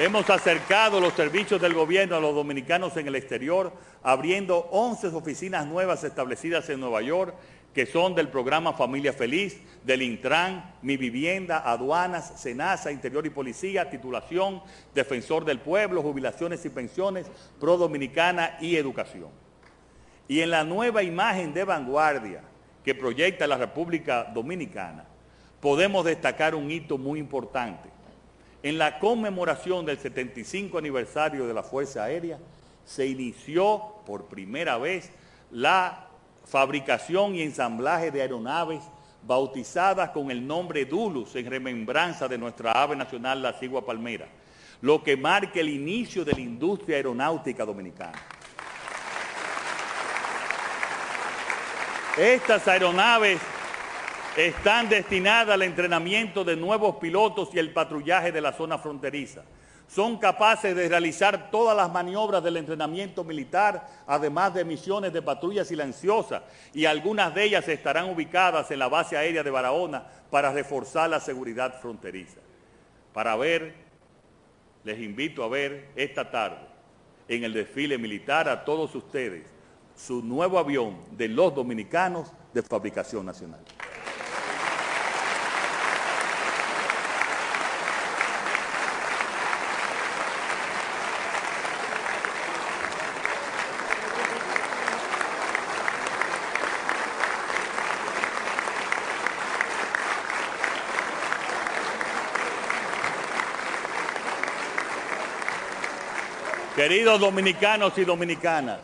Hemos 0.00 0.30
acercado 0.30 1.00
los 1.00 1.14
servicios 1.14 1.60
del 1.60 1.74
gobierno 1.74 2.14
a 2.14 2.20
los 2.20 2.32
dominicanos 2.32 2.96
en 2.96 3.08
el 3.08 3.16
exterior, 3.16 3.72
abriendo 4.04 4.68
11 4.70 5.08
oficinas 5.08 5.66
nuevas 5.66 6.04
establecidas 6.04 6.70
en 6.70 6.78
Nueva 6.78 7.02
York, 7.02 7.34
que 7.74 7.84
son 7.84 8.14
del 8.14 8.28
programa 8.28 8.74
Familia 8.74 9.12
Feliz, 9.12 9.60
del 9.82 10.02
Intran, 10.02 10.72
Mi 10.82 10.96
Vivienda, 10.96 11.68
Aduanas, 11.68 12.40
Senasa, 12.40 12.92
Interior 12.92 13.26
y 13.26 13.30
Policía, 13.30 13.90
Titulación, 13.90 14.62
Defensor 14.94 15.44
del 15.44 15.58
Pueblo, 15.58 16.00
Jubilaciones 16.00 16.64
y 16.64 16.68
Pensiones, 16.68 17.26
Pro 17.58 17.76
Dominicana 17.76 18.56
y 18.60 18.76
Educación. 18.76 19.30
Y 20.28 20.42
en 20.42 20.52
la 20.52 20.62
nueva 20.62 21.02
imagen 21.02 21.52
de 21.52 21.64
vanguardia 21.64 22.42
que 22.84 22.94
proyecta 22.94 23.48
la 23.48 23.56
República 23.56 24.30
Dominicana, 24.32 25.06
podemos 25.60 26.04
destacar 26.04 26.54
un 26.54 26.70
hito 26.70 26.98
muy 26.98 27.18
importante 27.18 27.97
en 28.62 28.78
la 28.78 28.98
conmemoración 28.98 29.86
del 29.86 29.98
75 29.98 30.78
aniversario 30.78 31.46
de 31.46 31.54
la 31.54 31.62
Fuerza 31.62 32.04
Aérea, 32.04 32.38
se 32.84 33.06
inició 33.06 33.82
por 34.06 34.26
primera 34.26 34.78
vez 34.78 35.10
la 35.50 36.08
fabricación 36.44 37.34
y 37.34 37.42
ensamblaje 37.42 38.10
de 38.10 38.22
aeronaves 38.22 38.82
bautizadas 39.22 40.10
con 40.10 40.30
el 40.30 40.46
nombre 40.46 40.86
Dulus 40.86 41.36
en 41.36 41.46
remembranza 41.46 42.26
de 42.28 42.38
nuestra 42.38 42.72
ave 42.72 42.96
nacional, 42.96 43.42
la 43.42 43.52
cigua 43.52 43.84
palmera, 43.84 44.26
lo 44.80 45.02
que 45.02 45.16
marca 45.16 45.60
el 45.60 45.68
inicio 45.68 46.24
de 46.24 46.32
la 46.32 46.40
industria 46.40 46.96
aeronáutica 46.96 47.64
dominicana. 47.64 48.18
Estas 52.16 52.66
aeronaves 52.66 53.38
están 54.46 54.88
destinadas 54.88 55.54
al 55.54 55.62
entrenamiento 55.62 56.44
de 56.44 56.54
nuevos 56.54 56.96
pilotos 56.96 57.48
y 57.52 57.58
el 57.58 57.72
patrullaje 57.72 58.30
de 58.30 58.40
la 58.40 58.52
zona 58.52 58.78
fronteriza. 58.78 59.42
Son 59.88 60.16
capaces 60.16 60.76
de 60.76 60.88
realizar 60.88 61.50
todas 61.50 61.76
las 61.76 61.90
maniobras 61.90 62.44
del 62.44 62.58
entrenamiento 62.58 63.24
militar, 63.24 63.88
además 64.06 64.54
de 64.54 64.64
misiones 64.64 65.12
de 65.12 65.22
patrulla 65.22 65.64
silenciosa, 65.64 66.44
y 66.72 66.84
algunas 66.84 67.34
de 67.34 67.42
ellas 67.42 67.66
estarán 67.66 68.10
ubicadas 68.10 68.70
en 68.70 68.78
la 68.78 68.88
base 68.88 69.16
aérea 69.16 69.42
de 69.42 69.50
Barahona 69.50 70.04
para 70.30 70.52
reforzar 70.52 71.10
la 71.10 71.18
seguridad 71.18 71.80
fronteriza. 71.80 72.38
Para 73.12 73.34
ver, 73.34 73.74
les 74.84 75.00
invito 75.00 75.42
a 75.42 75.48
ver 75.48 75.88
esta 75.96 76.30
tarde 76.30 76.64
en 77.26 77.42
el 77.42 77.54
desfile 77.54 77.98
militar 77.98 78.48
a 78.48 78.64
todos 78.64 78.94
ustedes 78.94 79.46
su 79.96 80.22
nuevo 80.22 80.60
avión 80.60 80.96
de 81.10 81.26
los 81.26 81.52
dominicanos 81.52 82.32
de 82.54 82.62
fabricación 82.62 83.26
nacional. 83.26 83.64
Queridos 106.78 107.18
dominicanos 107.18 107.98
y 107.98 108.04
dominicanas, 108.04 108.78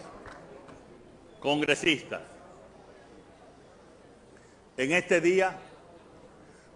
congresistas, 1.38 2.22
en 4.76 4.90
este 4.90 5.20
día, 5.20 5.57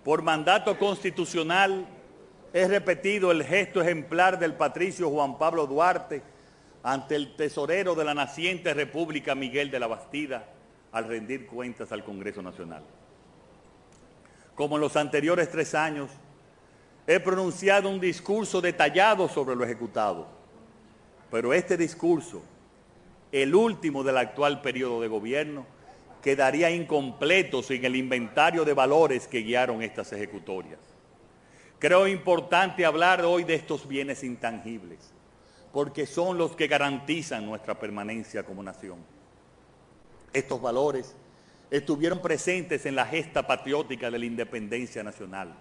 por 0.04 0.22
mandato 0.22 0.78
constitucional, 0.78 1.88
he 2.52 2.68
repetido 2.68 3.32
el 3.32 3.42
gesto 3.42 3.82
ejemplar 3.82 4.38
del 4.38 4.54
patricio 4.54 5.10
Juan 5.10 5.38
Pablo 5.38 5.66
Duarte 5.66 6.22
ante 6.84 7.16
el 7.16 7.34
tesorero 7.34 7.96
de 7.96 8.04
la 8.04 8.14
naciente 8.14 8.72
República 8.72 9.34
Miguel 9.34 9.72
de 9.72 9.80
la 9.80 9.88
Bastida 9.88 10.44
al 10.92 11.08
rendir 11.08 11.48
cuentas 11.48 11.90
al 11.90 12.04
Congreso 12.04 12.42
Nacional. 12.42 12.84
Como 14.54 14.76
en 14.76 14.82
los 14.82 14.94
anteriores 14.94 15.50
tres 15.50 15.74
años, 15.74 16.10
he 17.08 17.18
pronunciado 17.18 17.88
un 17.88 17.98
discurso 17.98 18.60
detallado 18.60 19.28
sobre 19.28 19.56
lo 19.56 19.64
ejecutado, 19.64 20.37
pero 21.30 21.52
este 21.52 21.76
discurso, 21.76 22.42
el 23.32 23.54
último 23.54 24.02
del 24.02 24.16
actual 24.16 24.62
periodo 24.62 25.00
de 25.00 25.08
gobierno, 25.08 25.66
quedaría 26.22 26.70
incompleto 26.70 27.62
sin 27.62 27.84
el 27.84 27.96
inventario 27.96 28.64
de 28.64 28.72
valores 28.72 29.28
que 29.28 29.40
guiaron 29.40 29.82
estas 29.82 30.12
ejecutorias. 30.12 30.80
Creo 31.78 32.08
importante 32.08 32.84
hablar 32.84 33.24
hoy 33.24 33.44
de 33.44 33.54
estos 33.54 33.86
bienes 33.86 34.24
intangibles, 34.24 35.12
porque 35.72 36.06
son 36.06 36.38
los 36.38 36.56
que 36.56 36.66
garantizan 36.66 37.46
nuestra 37.46 37.78
permanencia 37.78 38.42
como 38.42 38.62
nación. 38.62 38.98
Estos 40.32 40.60
valores 40.60 41.14
estuvieron 41.70 42.20
presentes 42.20 42.86
en 42.86 42.96
la 42.96 43.06
gesta 43.06 43.46
patriótica 43.46 44.10
de 44.10 44.18
la 44.18 44.26
independencia 44.26 45.02
nacional, 45.02 45.54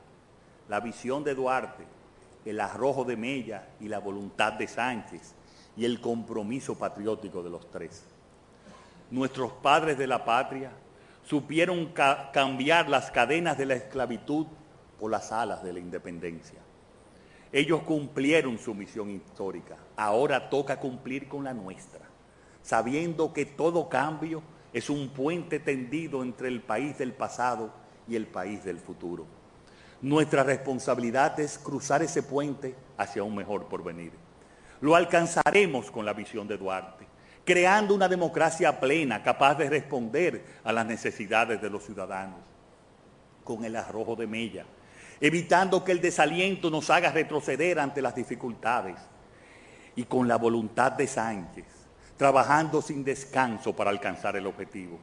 la 0.70 0.80
visión 0.80 1.24
de 1.24 1.36
Duarte, 1.36 1.84
el 2.46 2.60
arrojo 2.62 3.04
de 3.04 3.18
Mella 3.18 3.68
y 3.80 3.90
la 3.90 4.00
voluntad 4.00 4.54
de 4.54 4.68
Sánchez 4.68 5.36
y 5.78 5.86
el 5.86 6.02
compromiso 6.02 6.76
patriótico 6.76 7.44
de 7.44 7.50
los 7.50 7.70
tres. 7.70 8.04
Nuestros 9.12 9.52
padres 9.54 9.98
de 9.98 10.08
la 10.08 10.26
patria 10.26 10.72
supieron 11.24 11.94
cambiar 12.34 12.90
las 12.90 13.12
cadenas 13.12 13.58
de 13.58 13.68
la 13.68 13.76
esclavitud 13.76 14.48
por 15.00 15.12
las 15.12 15.32
alas 15.32 15.64
de 15.64 15.74
la 15.74 15.80
independencia. 15.80 16.60
Ellos 17.52 17.82
cumplieron 17.84 18.58
su 18.58 18.74
misión 18.74 19.10
histórica, 19.10 19.78
ahora 19.96 20.50
toca 20.50 20.80
cumplir 20.80 21.28
con 21.28 21.44
la 21.46 21.54
nuestra, 21.54 22.06
sabiendo 22.62 23.32
que 23.32 23.46
todo 23.46 23.88
cambio 23.88 24.42
es 24.74 24.90
un 24.90 25.10
puente 25.10 25.60
tendido 25.60 26.24
entre 26.24 26.50
el 26.50 26.62
país 26.62 26.98
del 26.98 27.14
pasado 27.14 27.72
y 28.08 28.16
el 28.16 28.28
país 28.28 28.64
del 28.66 28.80
futuro. 28.80 29.26
Nuestra 30.02 30.44
responsabilidad 30.44 31.40
es 31.40 31.58
cruzar 31.58 32.04
ese 32.04 32.22
puente 32.22 32.76
hacia 32.98 33.24
un 33.24 33.36
mejor 33.36 33.68
porvenir. 33.68 34.12
Lo 34.82 34.96
alcanzaremos 34.96 35.90
con 35.92 36.06
la 36.06 36.14
visión 36.14 36.48
de 36.48 36.58
Duarte, 36.58 37.06
creando 37.44 37.96
una 37.96 38.08
democracia 38.08 38.80
plena, 38.80 39.24
capaz 39.24 39.56
de 39.56 39.70
responder 39.70 40.44
a 40.64 40.72
las 40.72 40.86
necesidades 40.86 41.62
de 41.62 41.70
los 41.70 41.84
ciudadanos, 41.84 42.40
con 43.44 43.66
el 43.66 43.76
arrojo 43.76 44.16
de 44.16 44.28
Mella, 44.28 44.66
evitando 45.20 45.84
que 45.84 45.92
el 45.92 46.02
desaliento 46.02 46.70
nos 46.70 46.90
haga 46.90 47.12
retroceder 47.12 47.80
ante 47.80 48.02
las 48.02 48.16
dificultades, 48.16 48.98
y 49.96 50.04
con 50.04 50.28
la 50.28 50.38
voluntad 50.38 50.92
de 50.92 51.08
Sánchez, 51.08 51.66
trabajando 52.18 52.82
sin 52.84 53.04
descanso 53.04 53.76
para 53.76 53.90
alcanzar 53.90 54.36
el 54.36 54.46
objetivo. 54.46 55.00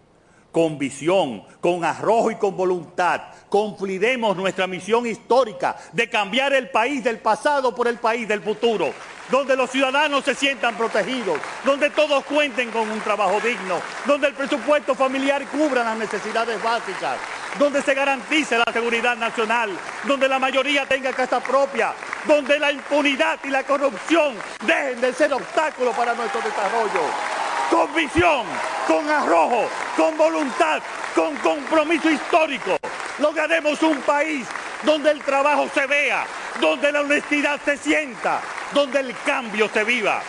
Con 0.54 0.78
visión, 0.78 1.42
con 1.60 1.84
arrojo 1.84 2.30
y 2.30 2.36
con 2.36 2.56
voluntad, 2.56 3.22
cumpliremos 3.48 4.36
nuestra 4.36 4.68
misión 4.68 5.04
histórica 5.04 5.74
de 5.90 6.08
cambiar 6.08 6.52
el 6.52 6.70
país 6.70 7.02
del 7.02 7.18
pasado 7.18 7.74
por 7.74 7.88
el 7.88 7.98
país 7.98 8.28
del 8.28 8.40
futuro, 8.40 8.94
donde 9.32 9.56
los 9.56 9.68
ciudadanos 9.68 10.24
se 10.24 10.36
sientan 10.36 10.76
protegidos, 10.76 11.40
donde 11.64 11.90
todos 11.90 12.24
cuenten 12.26 12.70
con 12.70 12.88
un 12.88 13.00
trabajo 13.00 13.40
digno, 13.40 13.80
donde 14.06 14.28
el 14.28 14.34
presupuesto 14.34 14.94
familiar 14.94 15.44
cubra 15.48 15.82
las 15.82 15.98
necesidades 15.98 16.62
básicas, 16.62 17.16
donde 17.58 17.82
se 17.82 17.92
garantice 17.92 18.56
la 18.56 18.72
seguridad 18.72 19.16
nacional, 19.16 19.76
donde 20.04 20.28
la 20.28 20.38
mayoría 20.38 20.86
tenga 20.86 21.12
casa 21.12 21.40
propia, 21.40 21.94
donde 22.28 22.60
la 22.60 22.70
impunidad 22.70 23.40
y 23.42 23.48
la 23.48 23.64
corrupción 23.64 24.36
dejen 24.64 25.00
de 25.00 25.12
ser 25.14 25.32
obstáculos 25.32 25.96
para 25.96 26.14
nuestro 26.14 26.40
desarrollo. 26.42 27.33
Con 27.74 27.92
visión, 27.92 28.46
con 28.86 29.10
arrojo, 29.10 29.68
con 29.96 30.16
voluntad, 30.16 30.80
con 31.12 31.34
compromiso 31.38 32.08
histórico, 32.08 32.78
lograremos 33.18 33.82
un 33.82 34.00
país 34.02 34.46
donde 34.84 35.10
el 35.10 35.20
trabajo 35.20 35.68
se 35.74 35.84
vea, 35.88 36.24
donde 36.60 36.92
la 36.92 37.00
honestidad 37.00 37.60
se 37.64 37.76
sienta, 37.76 38.40
donde 38.72 39.00
el 39.00 39.12
cambio 39.26 39.68
se 39.68 39.82
viva. 39.82 40.22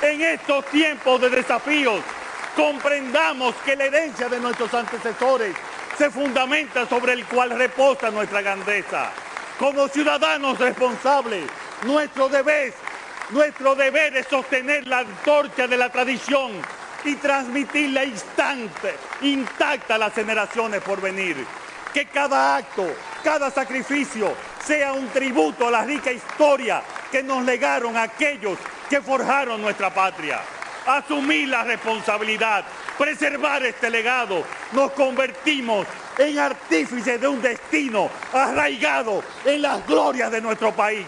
En 0.00 0.22
estos 0.22 0.64
tiempos 0.70 1.20
de 1.20 1.28
desafíos, 1.28 2.00
comprendamos 2.56 3.54
que 3.56 3.76
la 3.76 3.84
herencia 3.84 4.30
de 4.30 4.40
nuestros 4.40 4.72
antecesores 4.72 5.54
se 5.98 6.10
fundamenta 6.10 6.88
sobre 6.88 7.12
el 7.12 7.26
cual 7.26 7.50
reposa 7.50 8.10
nuestra 8.10 8.40
grandeza. 8.40 9.10
Como 9.58 9.86
ciudadanos 9.88 10.58
responsables, 10.58 11.44
nuestro 11.82 12.30
deber, 12.30 12.72
nuestro 13.28 13.74
deber 13.74 14.16
es 14.16 14.26
sostener 14.28 14.86
la 14.86 15.00
antorcha 15.00 15.66
de 15.66 15.76
la 15.76 15.90
tradición 15.90 16.52
y 17.06 17.16
transmitirla 17.16 18.04
instante, 18.04 18.94
intacta 19.22 19.94
a 19.94 19.98
las 19.98 20.12
generaciones 20.12 20.82
por 20.82 21.00
venir. 21.00 21.36
Que 21.92 22.06
cada 22.06 22.56
acto, 22.56 22.86
cada 23.22 23.50
sacrificio 23.50 24.34
sea 24.64 24.92
un 24.92 25.08
tributo 25.08 25.68
a 25.68 25.70
la 25.70 25.84
rica 25.84 26.12
historia 26.12 26.82
que 27.10 27.22
nos 27.22 27.44
legaron 27.44 27.96
aquellos 27.96 28.58
que 28.90 29.00
forjaron 29.00 29.62
nuestra 29.62 29.92
patria. 29.92 30.40
Asumir 30.86 31.48
la 31.48 31.64
responsabilidad 31.64 32.64
preservar 32.96 33.64
este 33.64 33.90
legado, 33.90 34.42
nos 34.72 34.92
convertimos 34.92 35.86
en 36.18 36.38
artífices 36.38 37.20
de 37.20 37.28
un 37.28 37.40
destino 37.42 38.08
arraigado 38.32 39.22
en 39.44 39.62
las 39.62 39.86
glorias 39.86 40.30
de 40.30 40.40
nuestro 40.40 40.72
país. 40.72 41.06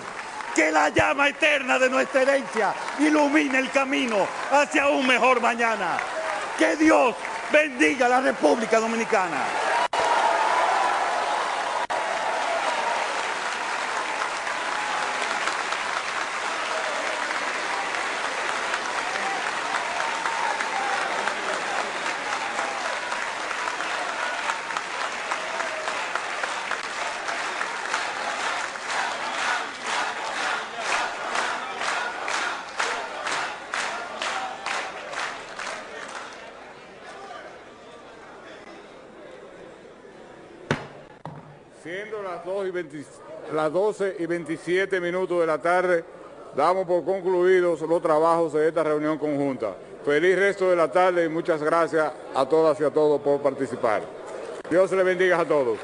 Que 0.55 0.73
la 0.73 0.89
llama 0.89 1.29
eterna 1.29 1.79
de 1.79 1.89
nuestra 1.89 2.23
herencia 2.23 2.75
ilumine 2.99 3.59
el 3.59 3.71
camino 3.71 4.27
hacia 4.51 4.89
un 4.89 5.07
mejor 5.07 5.41
mañana. 5.41 5.99
Que 6.59 6.77
Dios 6.77 7.15
bendiga 7.53 8.07
a 8.07 8.09
la 8.09 8.21
República 8.21 8.81
Dominicana. 8.81 9.88
Las 43.55 43.73
12 43.73 44.17
y 44.19 44.27
27 44.27 45.01
minutos 45.01 45.41
de 45.41 45.47
la 45.47 45.59
tarde, 45.59 46.05
damos 46.57 46.87
por 46.87 47.05
concluidos 47.05 47.81
los 47.83 48.03
trabajos 48.03 48.53
de 48.53 48.69
esta 48.69 48.83
reunión 48.83 49.19
conjunta. 49.19 49.75
Feliz 50.05 50.37
resto 50.37 50.71
de 50.71 50.77
la 50.77 50.91
tarde 50.91 51.25
y 51.25 51.29
muchas 51.29 51.63
gracias 51.63 52.13
a 52.35 52.49
todas 52.49 52.81
y 52.81 52.85
a 52.85 52.91
todos 52.91 53.21
por 53.21 53.41
participar. 53.41 54.03
Dios 54.71 54.91
le 54.93 55.03
bendiga 55.03 55.41
a 55.41 55.45
todos. 55.45 55.79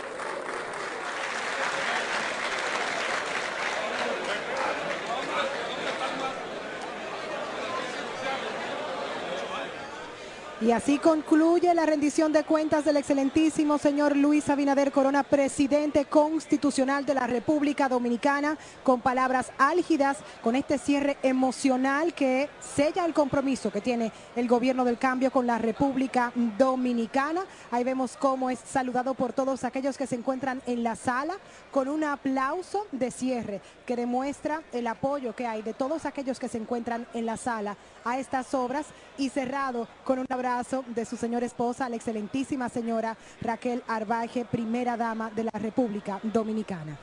Y 10.65 10.73
así 10.73 10.99
concluye 10.99 11.75
la 11.75 11.85
rendición 11.85 12.33
de 12.33 12.43
cuentas 12.43 12.87
del 12.87 12.97
excelentísimo 12.97 13.77
señor 13.77 14.17
Luis 14.17 14.49
Abinader 14.49 14.93
Corona, 14.93 15.23
presidente 15.23 16.07
constitucional 16.07 17.05
de 17.05 17.13
la 17.13 17.27
República 17.27 17.87
Dominicana, 17.87 18.57
con 18.83 19.03
palabras 19.03 19.53
álgidas, 19.59 20.17
con 20.43 20.57
este 20.57 20.79
cierre 20.79 21.19
emocional 21.23 22.15
que 22.15 22.49
sella 22.61 23.05
el 23.05 23.13
compromiso 23.13 23.71
que 23.71 23.83
tiene 23.83 24.11
el 24.37 24.49
gobierno 24.49 24.87
del 24.87 24.97
cambio 24.97 25.31
con 25.31 25.47
la 25.47 25.59
República 25.59 26.33
Dominicana. 26.57 27.43
Ahí 27.71 27.85
vemos 27.85 28.17
cómo 28.17 28.49
es 28.49 28.59
saludado 28.59 29.13
por 29.13 29.35
todos 29.35 29.65
aquellos 29.65 29.99
que 29.99 30.07
se 30.07 30.17
encuentran 30.17 30.63
en 30.65 30.83
la 30.83 30.97
sala, 30.97 31.35
con 31.73 31.89
un 31.89 32.05
aplauso 32.05 32.87
de 32.91 33.11
cierre 33.11 33.61
que 33.85 33.97
demuestra 33.97 34.63
el 34.73 34.87
apoyo 34.87 35.37
que 35.37 35.47
hay 35.47 35.61
de 35.61 35.75
todos 35.75 36.07
aquellos 36.07 36.39
que 36.39 36.49
se 36.49 36.57
encuentran 36.57 37.07
en 37.13 37.27
la 37.27 37.37
sala 37.37 37.77
a 38.05 38.19
estas 38.19 38.55
obras 38.55 38.87
y 39.19 39.29
cerrado 39.29 39.89
con 40.05 40.19
un 40.19 40.27
abrazo 40.29 40.85
de 40.95 41.05
su 41.05 41.17
señora 41.17 41.47
esposa, 41.47 41.89
la 41.89 41.97
excelentísima 41.97 42.69
señora 42.69 43.17
Raquel 43.41 43.83
Arbaje, 43.89 44.45
primera 44.45 44.97
dama 44.97 45.31
de 45.31 45.45
la 45.45 45.53
República 45.53 46.21
Dominicana. 46.23 46.99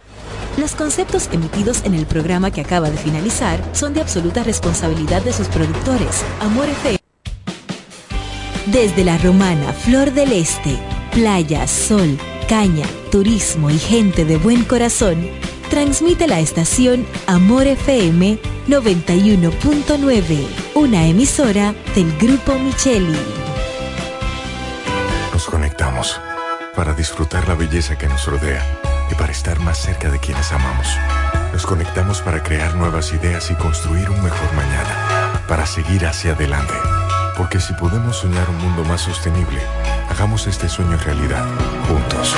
Los 0.58 0.76
conceptos 0.76 1.30
emitidos 1.32 1.84
en 1.86 1.94
el 1.94 2.06
programa 2.06 2.52
que 2.52 2.62
acaba 2.62 2.90
de 2.90 2.98
finalizar 2.98 3.60
son 3.74 3.94
de 3.94 4.02
absoluta 4.02 4.44
responsabilidad 4.44 5.22
de 5.22 5.34
sus 5.34 5.48
productores. 5.48 6.24
Amor 6.42 6.68
FM 6.68 6.98
Desde 8.68 9.04
la 9.04 9.18
romana 9.18 9.72
Flor 9.72 10.12
del 10.12 10.34
Este, 10.34 10.78
playa, 11.14 11.66
sol, 11.68 12.18
caña, 12.50 12.86
turismo 13.12 13.70
y 13.70 13.80
gente 13.80 14.26
de 14.26 14.38
buen 14.38 14.66
corazón, 14.66 15.26
transmite 15.72 16.28
la 16.28 16.42
estación 16.42 17.08
Amor 17.28 17.66
FM 17.66 18.38
91.9, 18.68 20.48
una 20.76 21.08
emisora 21.08 21.74
del 21.96 22.16
Grupo 22.18 22.60
Micheli. 22.60 23.18
Nos 25.32 25.46
conectamos 25.46 26.20
para 26.76 26.94
disfrutar 26.94 27.48
la 27.48 27.56
belleza 27.56 27.98
que 27.98 28.10
nos 28.10 28.28
rodea 28.28 28.62
y 29.10 29.16
para 29.16 29.32
estar 29.32 29.62
más 29.62 29.78
cerca 29.78 30.12
de 30.12 30.20
quienes 30.20 30.52
amamos. 30.52 30.88
Nos 31.54 31.66
conectamos 31.66 32.20
para 32.22 32.44
crear 32.44 32.76
nuevas 32.76 33.14
ideas 33.14 33.50
y 33.50 33.56
construir 33.56 34.10
un 34.10 34.22
mejor 34.22 34.54
mañana, 34.54 35.42
para 35.48 35.66
seguir 35.66 36.06
hacia 36.06 36.34
adelante. 36.34 36.74
Porque 37.38 37.62
si 37.62 37.72
podemos 37.76 38.18
soñar 38.18 38.50
un 38.50 38.58
mundo 38.58 38.84
más 38.84 39.00
sostenible, 39.00 39.62
hagamos 40.10 40.48
este 40.48 40.68
sueño 40.68 40.98
realidad, 40.98 41.46
juntos. 41.88 42.36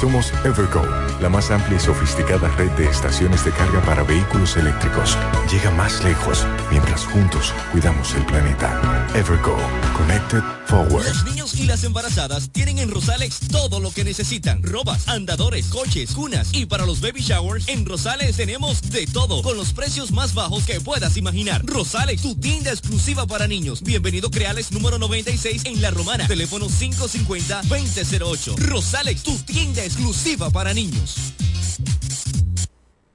Somos 0.00 0.32
Evergo, 0.46 0.82
la 1.20 1.28
más 1.28 1.50
amplia 1.50 1.76
y 1.76 1.80
sofisticada 1.80 2.48
red 2.56 2.70
de 2.70 2.86
estaciones 2.86 3.44
de 3.44 3.50
carga 3.50 3.82
para 3.82 4.02
vehículos 4.02 4.56
eléctricos. 4.56 5.18
Llega 5.52 5.70
más 5.72 6.02
lejos 6.02 6.46
mientras 6.70 7.04
juntos 7.04 7.52
cuidamos 7.70 8.14
el 8.14 8.24
planeta. 8.24 9.06
Evergo, 9.14 9.58
Connected 9.98 10.42
Forward. 10.64 11.04
Los 11.04 11.24
niños 11.26 11.54
y 11.56 11.66
las 11.66 11.84
embarazadas 11.84 12.48
tienen 12.50 12.78
en 12.78 12.90
Rosales 12.90 13.40
todo 13.52 13.78
lo 13.78 13.90
que 13.90 14.04
necesitan. 14.04 14.62
Robas, 14.62 15.06
andadores, 15.06 15.66
coches, 15.66 16.12
cunas 16.12 16.48
y 16.52 16.64
para 16.64 16.86
los 16.86 17.02
baby 17.02 17.20
showers, 17.20 17.68
en 17.68 17.84
Rosales 17.84 18.38
tenemos 18.38 18.80
de 18.90 19.06
todo 19.06 19.42
con 19.42 19.58
los 19.58 19.74
precios 19.74 20.12
más 20.12 20.32
bajos 20.32 20.64
que 20.64 20.80
puedas 20.80 21.18
imaginar. 21.18 21.62
Rosales, 21.66 22.22
tu 22.22 22.36
tienda 22.36 22.70
exclusiva 22.70 23.26
para 23.26 23.46
niños. 23.46 23.82
Bienvenido 23.82 24.30
Creales 24.30 24.72
número 24.72 24.98
96 24.98 25.66
en 25.66 25.82
La 25.82 25.90
Romana. 25.90 26.26
Teléfono 26.26 26.68
550-2008. 26.70 28.56
Rosales, 28.56 29.22
tu 29.22 29.36
tienda 29.40 29.89
exclusiva 29.90 30.50
para 30.50 30.72
niños. 30.72 31.34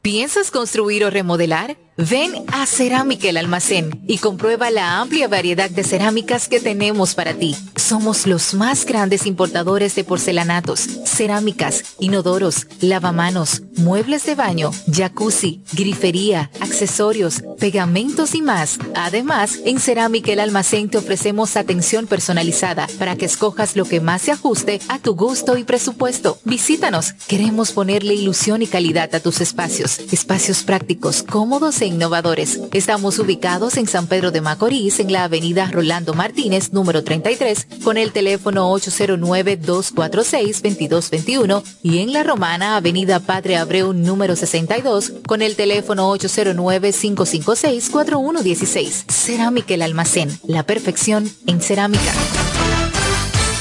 ¿Piensas 0.01 0.51
construir 0.51 1.05
o 1.05 1.09
remodelar? 1.09 1.77
Ven 1.97 2.43
a 2.51 2.65
Cerámica 2.65 3.29
el 3.29 3.37
Almacén 3.37 4.01
y 4.05 4.17
comprueba 4.17 4.69
la 4.69 4.99
amplia 4.99 5.29
variedad 5.29 5.69
de 5.69 5.85
cerámicas 5.85 6.49
que 6.49 6.59
tenemos 6.59 7.15
para 7.15 7.33
ti. 7.33 7.55
Somos 7.77 8.27
los 8.27 8.53
más 8.53 8.85
grandes 8.85 9.25
importadores 9.25 9.95
de 9.95 10.03
porcelanatos, 10.03 10.81
cerámicas, 11.05 11.95
inodoros, 11.99 12.67
lavamanos, 12.81 13.61
muebles 13.77 14.25
de 14.25 14.35
baño, 14.35 14.71
jacuzzi, 14.91 15.61
grifería, 15.71 16.51
accesorios, 16.59 17.41
pegamentos 17.59 18.35
y 18.35 18.41
más. 18.41 18.77
Además, 18.93 19.59
en 19.63 19.79
Cerámica 19.79 20.33
el 20.33 20.41
Almacén 20.41 20.89
te 20.89 20.97
ofrecemos 20.97 21.55
atención 21.55 22.07
personalizada 22.07 22.87
para 22.99 23.15
que 23.15 23.25
escojas 23.25 23.77
lo 23.77 23.85
que 23.85 24.01
más 24.01 24.23
se 24.23 24.33
ajuste 24.33 24.81
a 24.89 24.99
tu 24.99 25.15
gusto 25.15 25.55
y 25.55 25.63
presupuesto. 25.63 26.39
Visítanos. 26.43 27.13
Queremos 27.27 27.71
ponerle 27.71 28.15
ilusión 28.15 28.61
y 28.61 28.67
calidad 28.67 29.15
a 29.15 29.21
tus 29.21 29.39
espacios. 29.39 29.99
Espacios 30.11 30.63
prácticos, 30.63 31.23
cómodos 31.23 31.84
e 31.85 31.87
innovadores. 31.87 32.59
Estamos 32.73 33.17
ubicados 33.19 33.77
en 33.77 33.87
San 33.87 34.07
Pedro 34.07 34.31
de 34.31 34.41
Macorís, 34.41 34.99
en 34.99 35.13
la 35.13 35.23
avenida 35.23 35.69
Rolando 35.71 36.13
Martínez, 36.13 36.73
número 36.73 37.01
33, 37.03 37.67
con 37.83 37.97
el 37.97 38.11
teléfono 38.11 38.69
809-246-2221 38.73 41.63
y 41.83 41.99
en 41.99 42.11
La 42.11 42.23
Romana, 42.23 42.75
avenida 42.75 43.19
Padre 43.19 43.57
Abreu, 43.57 43.93
número 43.93 44.35
62, 44.35 45.13
con 45.27 45.41
el 45.41 45.55
teléfono 45.55 46.11
809-556-4116. 46.15 49.11
Cerámica 49.11 49.75
El 49.75 49.83
Almacén, 49.83 50.39
la 50.47 50.63
perfección 50.63 51.29
en 51.45 51.61
cerámica. 51.61 52.11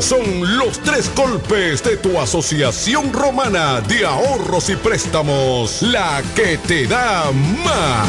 Son 0.00 0.58
los 0.58 0.78
tres 0.80 1.10
golpes 1.14 1.82
de 1.82 1.96
tu 1.96 2.18
Asociación 2.18 3.10
Romana 3.12 3.80
de 3.80 4.04
Ahorros 4.06 4.70
y 4.70 4.76
Préstamos. 4.76 5.82
La 5.82 6.22
que 6.34 6.56
te 6.58 6.86
da 6.86 7.24
más. 7.64 8.06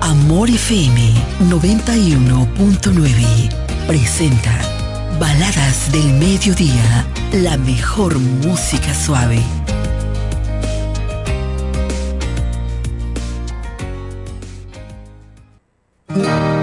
Amor 0.00 0.48
FM 0.48 1.12
91.9 1.50 3.86
presenta 3.86 4.58
Baladas 5.18 5.92
del 5.92 6.14
Mediodía, 6.14 7.04
la 7.32 7.58
mejor 7.58 8.18
música 8.18 8.94
suave. 8.94 9.44
No 16.16 16.59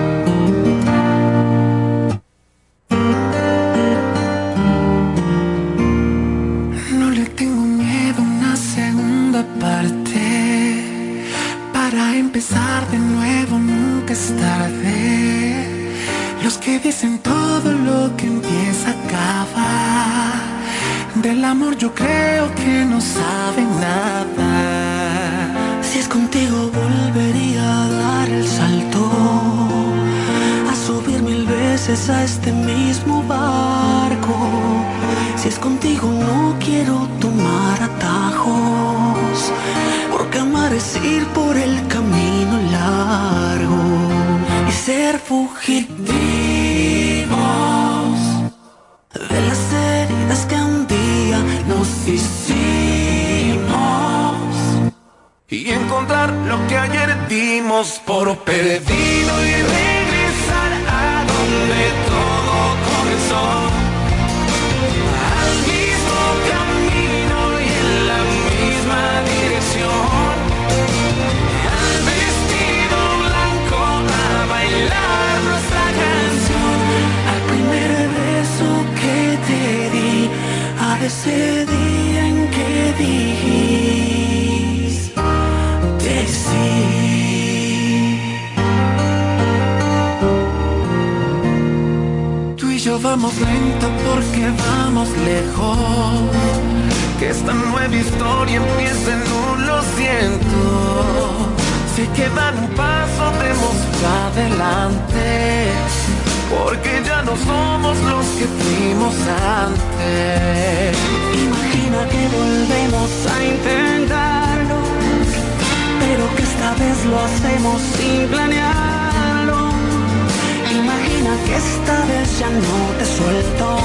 no 122.50 122.78
te 122.98 123.06
suelto. 123.06 123.78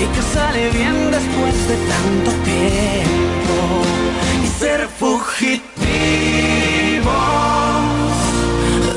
Y 0.00 0.06
que 0.14 0.22
sale 0.22 0.70
bien 0.70 1.10
después 1.10 1.68
de 1.68 1.76
tanto 1.92 2.30
tiempo. 2.44 3.56
Y 4.44 4.46
ser 4.60 4.88
fugitivos 4.88 5.66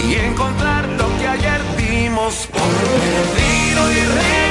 Y 0.04 0.06
encontrar 0.26 0.84
lo 0.88 1.06
que 1.18 1.26
ayer 1.28 1.60
dimos 1.76 2.48
por 2.52 2.72
perdido 3.14 3.82
y 3.92 3.94
regresar 3.94 4.41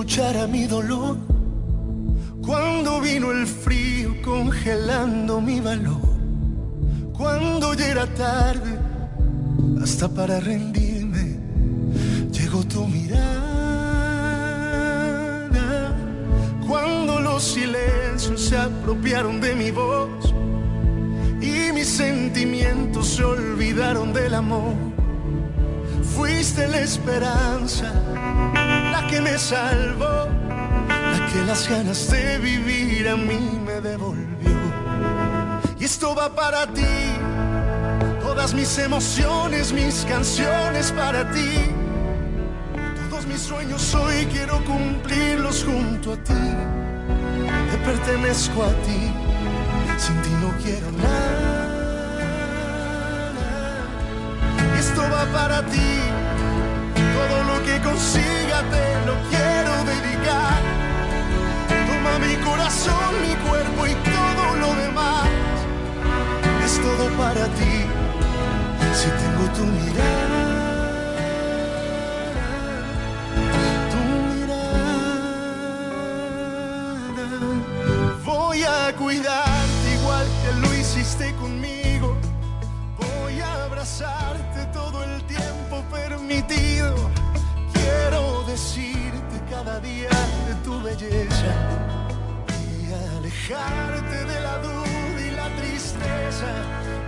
escuchara 0.00 0.46
mi 0.46 0.66
dolor. 0.66 1.18
Cuando 2.40 3.02
vino 3.02 3.30
el 3.32 3.46
frío 3.46 4.14
congelando 4.22 5.42
mi 5.42 5.60
valor. 5.60 6.00
Cuando 7.12 7.74
ya 7.74 7.88
era 7.88 8.06
tarde, 8.06 8.78
hasta 9.82 10.08
para 10.08 10.40
rendirme, 10.40 11.36
llegó 12.32 12.64
tu 12.64 12.86
mirada. 12.86 13.44
Cuando 16.66 17.20
los 17.20 17.42
silencios 17.42 18.40
se 18.40 18.56
apropiaron 18.56 19.38
de 19.38 19.54
mi 19.54 19.70
voz 19.70 20.32
y 21.42 21.72
mis 21.74 21.88
sentimientos 21.88 23.06
se 23.06 23.22
olvidaron 23.22 24.14
del 24.14 24.32
amor. 24.32 24.72
Fuiste 26.16 26.66
la 26.68 26.80
esperanza, 26.80 27.92
que 29.10 29.20
me 29.20 29.36
salvó, 29.38 30.28
la 30.88 31.26
que 31.32 31.42
las 31.44 31.68
ganas 31.68 32.08
de 32.10 32.38
vivir 32.38 33.08
a 33.08 33.16
mí 33.16 33.60
me 33.66 33.80
devolvió. 33.80 34.56
Y 35.80 35.84
esto 35.84 36.14
va 36.14 36.32
para 36.32 36.66
ti, 36.68 36.96
todas 38.22 38.54
mis 38.54 38.78
emociones, 38.78 39.72
mis 39.72 40.06
canciones 40.08 40.92
para 40.92 41.28
ti. 41.32 41.50
Todos 43.10 43.26
mis 43.26 43.40
sueños 43.40 43.94
hoy 43.96 44.26
quiero 44.26 44.64
cumplirlos 44.64 45.64
junto 45.64 46.12
a 46.12 46.16
ti. 46.16 46.44
Te 47.70 47.78
pertenezco 47.78 48.62
a 48.62 48.72
ti, 48.86 49.12
sin 49.98 50.22
ti 50.22 50.30
no 50.40 50.52
quiero 50.62 50.92
nada. 50.92 51.66
Esto 54.78 55.02
va 55.02 55.24
para 55.32 55.66
ti. 55.66 56.39
Que 57.64 57.78
consiga 57.82 58.62
te 58.70 58.84
lo 59.06 59.14
quiero 59.28 59.72
dedicar. 59.84 60.60
Toma 61.86 62.18
mi 62.18 62.34
corazón, 62.36 63.10
mi 63.22 63.34
cuerpo 63.48 63.86
y 63.86 63.94
todo 64.10 64.44
lo 64.56 64.74
demás. 64.82 65.28
Es 66.64 66.80
todo 66.80 67.08
para 67.16 67.44
ti. 67.58 67.76
Si 68.94 69.08
tengo 69.20 69.44
tu 69.56 69.64
mirada. 69.64 70.42
Tu 73.92 74.00
mirada. 74.34 74.90
Voy 78.24 78.62
a 78.64 78.92
cuidarte 78.96 79.86
igual 80.00 80.26
que 80.42 80.50
lo 80.60 80.68
hiciste 80.74 81.34
conmigo. 81.36 82.16
Voy 82.98 83.40
a 83.40 83.64
abrazarte 83.64 84.64
todo 84.72 85.04
el 85.04 85.22
tiempo 85.24 85.84
permitido. 85.90 87.19
Decirte 88.50 89.38
cada 89.48 89.78
día 89.78 90.10
de 90.48 90.54
tu 90.64 90.82
belleza 90.82 91.54
y 92.82 92.92
alejarte 93.16 94.24
de 94.24 94.40
la 94.40 94.58
duda 94.58 95.20
y 95.20 95.30
la 95.30 95.48
tristeza. 95.54 96.50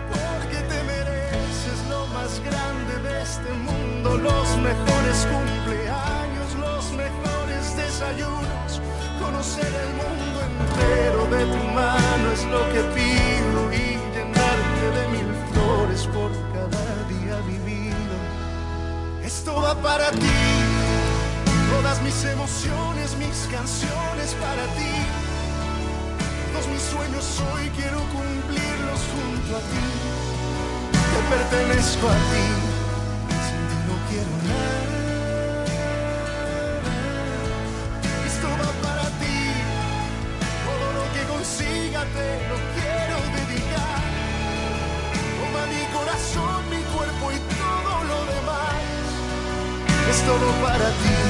Porque 0.09 0.59
te 0.71 0.79
mereces 0.85 1.79
lo 1.91 2.07
más 2.15 2.39
grande 2.49 2.95
de 3.07 3.23
este 3.23 3.51
mundo, 3.67 4.19
los 4.19 4.57
mejores 4.59 5.27
cumpleaños, 5.35 6.49
los 6.61 6.93
mejores 6.93 7.77
desayunos. 7.77 8.81
Conocer 9.21 9.67
el 9.67 9.91
mundo 10.01 10.39
entero 10.49 11.23
de 11.27 11.45
tu 11.45 11.65
mano 11.75 12.31
es 12.33 12.45
lo 12.55 12.63
que 12.73 12.83
pido 12.95 13.61
y 13.73 13.99
llenarte 14.15 14.85
de 14.97 15.09
mil 15.09 15.31
flores 15.51 16.07
por 16.07 16.31
cada 16.55 16.87
día 17.11 17.37
vivido. 17.49 18.15
Esto 19.25 19.61
va 19.61 19.75
para 19.75 20.13
ti, 20.13 20.39
todas 21.83 22.01
mis 22.03 22.25
emociones, 22.25 23.17
mis 23.17 23.49
canciones 23.51 24.35
para 24.41 24.65
ti. 24.79 24.95
Todos 26.53 26.69
mis 26.69 26.83
sueños 26.83 27.41
hoy 27.53 27.69
quiero 27.77 27.99
cumplirlos 28.15 29.01
junto 29.13 29.57
a 29.57 29.63
ti. 29.71 29.87
Te 31.13 31.21
pertenezco 31.35 32.09
a 32.09 32.19
ti, 32.31 32.47
sin 33.47 33.61
ti 33.69 33.77
no 33.89 33.97
quiero 34.09 34.33
nada. 34.47 34.95
Esto 38.31 38.49
va 38.63 38.71
para 38.87 39.07
ti, 39.21 39.41
todo 40.67 40.87
lo 40.99 41.05
que 41.15 41.23
consiga 41.35 42.01
te 42.17 42.29
lo 42.51 42.59
quiero 42.77 43.17
dedicar. 43.39 44.03
Toma 45.39 45.63
mi 45.75 45.83
corazón, 45.97 46.59
mi 46.71 46.83
cuerpo 46.95 47.25
y 47.33 47.39
todo 47.59 47.93
lo 48.11 48.19
demás. 48.33 48.83
Es 50.11 50.19
todo 50.23 50.47
para 50.65 50.89
ti. 51.03 51.22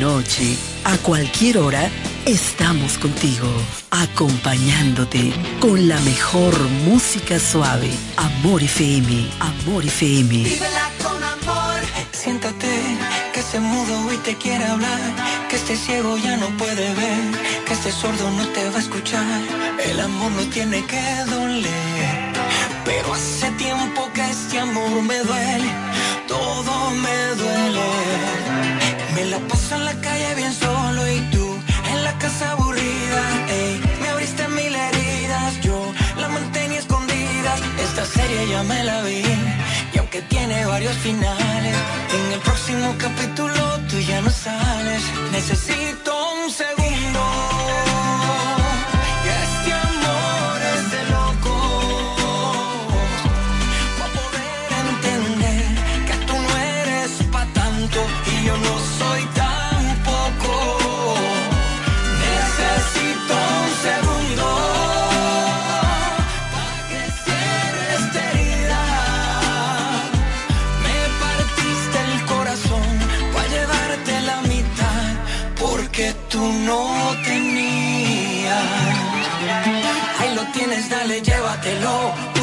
Noche, 0.00 0.56
a 0.84 0.96
cualquier 0.98 1.58
hora, 1.58 1.90
estamos 2.26 2.98
contigo, 2.98 3.48
acompañándote 3.90 5.32
con 5.60 5.88
la 5.88 5.98
mejor 6.00 6.58
música 6.86 7.38
suave. 7.38 7.90
Amor 8.16 8.62
FM, 8.62 9.28
Amor 9.40 9.84
FM. 9.84 10.28
Vívela 10.44 10.90
con 11.02 11.22
amor. 11.22 11.80
Siéntate, 12.12 12.68
que 13.32 13.40
este 13.40 13.60
mudo 13.60 14.12
y 14.12 14.16
te 14.18 14.36
quiere 14.36 14.64
hablar. 14.64 15.00
Que 15.48 15.56
este 15.56 15.76
ciego 15.76 16.16
ya 16.18 16.36
no 16.36 16.48
puede 16.56 16.94
ver. 16.94 17.64
Que 17.66 17.74
este 17.74 17.90
sordo 17.92 18.30
no 18.30 18.46
te 18.48 18.68
va 18.70 18.76
a 18.76 18.80
escuchar. 18.80 19.40
El 19.84 20.00
amor 20.00 20.30
no 20.32 20.42
tiene 20.50 20.84
que 20.86 21.02
doler. 21.26 22.32
Pero 22.84 23.14
hace 23.14 23.50
tiempo 23.52 24.10
que 24.14 24.30
este 24.30 24.58
amor 24.58 25.02
me 25.02 25.18
duele. 25.18 25.70
Todo 26.28 26.90
me 26.90 27.26
duele. 27.36 27.82
Me 29.14 29.24
la 29.26 29.38
paso 29.40 29.61
en 29.74 29.84
la 29.84 29.94
calle 29.94 30.34
bien 30.34 30.54
solo 30.54 31.00
y 31.16 31.20
tú 31.32 31.46
en 31.92 32.04
la 32.04 32.12
casa 32.18 32.52
aburrida. 32.52 33.22
ey. 33.50 33.80
Me 34.00 34.08
abriste 34.08 34.48
mil 34.48 34.74
heridas. 34.74 35.60
Yo 35.62 35.92
la 36.20 36.28
mantengo 36.28 36.62
serie 38.06 38.48
ya 38.48 38.62
me 38.62 38.84
la 38.84 39.02
vi 39.02 39.22
y 39.92 39.98
aunque 39.98 40.22
tiene 40.22 40.64
varios 40.66 40.96
finales, 40.96 41.74
en 42.16 42.32
el 42.32 42.40
próximo 42.40 42.94
capítulo 42.98 43.78
tú 43.88 43.98
ya 44.00 44.20
no 44.20 44.30
sales. 44.30 45.02
Necesito 45.30 46.12
un 46.44 46.50
segundo. 46.50 46.81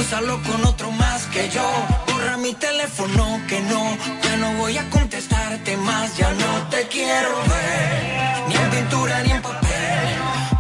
Úsalo 0.10 0.42
con 0.42 0.66
otro 0.66 0.90
más 0.90 1.28
que 1.28 1.48
yo. 1.50 1.62
Borra 2.08 2.36
mi 2.38 2.56
teléfono 2.56 3.40
que 3.48 3.62
no, 3.62 3.96
ya 4.24 4.38
no 4.38 4.54
voy 4.54 4.76
a 4.76 4.90
contestarte 4.90 5.78
más. 5.78 6.18
Ya 6.18 6.32
no 6.34 6.68
te 6.72 6.88
quiero 6.88 7.30
ver, 7.48 8.48
ni 8.48 8.56
en 8.56 8.70
pintura 8.72 9.22
ni 9.22 9.32
en 9.34 9.42
papel. 9.44 9.70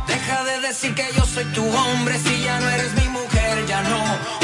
Deja 0.05 0.43
de 0.43 0.59
decir 0.67 0.93
que 0.93 1.07
yo 1.17 1.25
soy 1.25 1.45
tu 1.45 1.67
hombre 1.67 2.19
si 2.19 2.43
ya 2.43 2.59
no 2.59 2.69
eres 2.69 2.93
mi 2.93 3.09
mujer, 3.09 3.65
ya 3.65 3.81
no. 3.81 4.38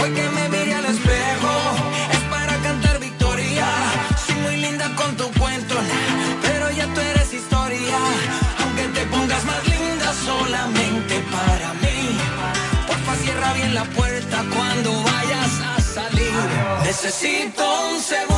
Necesito 17.06 17.64
un 17.92 18.00
segundo. 18.00 18.35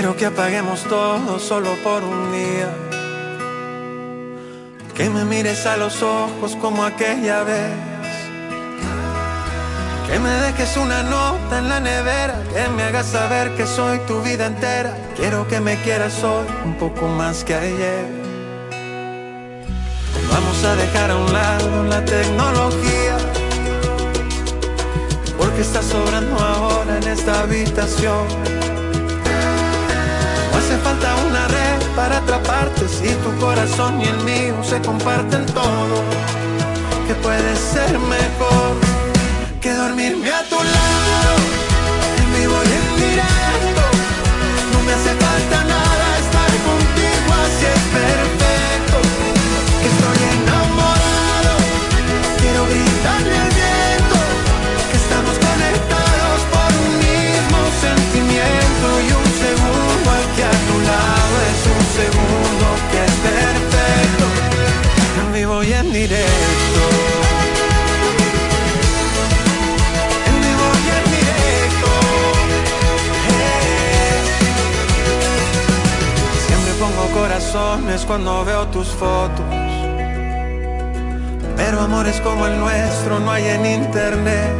Quiero 0.00 0.14
que 0.14 0.26
apaguemos 0.26 0.84
todo 0.84 1.40
solo 1.40 1.74
por 1.82 2.04
un 2.04 2.30
día. 2.30 2.72
Que 4.94 5.10
me 5.10 5.24
mires 5.24 5.66
a 5.66 5.76
los 5.76 6.04
ojos 6.04 6.54
como 6.60 6.84
aquella 6.84 7.42
vez. 7.42 7.72
Que 10.06 10.20
me 10.20 10.30
dejes 10.30 10.76
una 10.76 11.02
nota 11.02 11.58
en 11.58 11.68
la 11.68 11.80
nevera. 11.80 12.40
Que 12.54 12.68
me 12.76 12.84
hagas 12.84 13.06
saber 13.06 13.56
que 13.56 13.66
soy 13.66 13.98
tu 14.06 14.22
vida 14.22 14.46
entera. 14.46 14.96
Quiero 15.16 15.48
que 15.48 15.58
me 15.58 15.74
quieras 15.82 16.22
hoy 16.22 16.46
un 16.64 16.74
poco 16.74 17.08
más 17.08 17.42
que 17.42 17.56
ayer. 17.56 18.06
Vamos 20.30 20.62
a 20.62 20.76
dejar 20.76 21.10
a 21.10 21.16
un 21.16 21.32
lado 21.32 21.84
la 21.88 22.04
tecnología. 22.04 23.16
Porque 25.36 25.62
está 25.62 25.82
sobrando 25.82 26.38
ahora 26.38 26.98
en 26.98 27.08
esta 27.08 27.40
habitación. 27.40 28.77
Hace 30.68 30.76
falta 30.80 31.16
una 31.26 31.48
red 31.48 31.80
para 31.96 32.18
atraparte 32.18 32.86
si 32.88 33.08
tu 33.24 33.34
corazón 33.40 34.02
y 34.02 34.04
el 34.04 34.18
mío 34.18 34.54
se 34.62 34.78
comparten 34.82 35.46
todo. 35.46 36.04
Que 37.06 37.14
puede 37.14 37.56
ser 37.56 37.98
mejor 37.98 38.76
que 39.62 39.72
dormirme 39.72 40.30
a 40.30 40.42
tu 40.42 40.56
lado, 40.56 41.36
directo. 66.08 66.80
Eh. 73.28 74.22
Siempre 76.46 76.72
pongo 76.80 77.04
corazones 77.12 78.04
cuando 78.06 78.44
veo 78.44 78.66
tus 78.68 78.88
fotos. 78.88 79.44
Pero 81.56 81.80
amores 81.80 82.20
como 82.20 82.46
el 82.46 82.58
nuestro 82.58 83.18
no 83.20 83.30
hay 83.30 83.44
en 83.44 83.66
internet. 83.66 84.52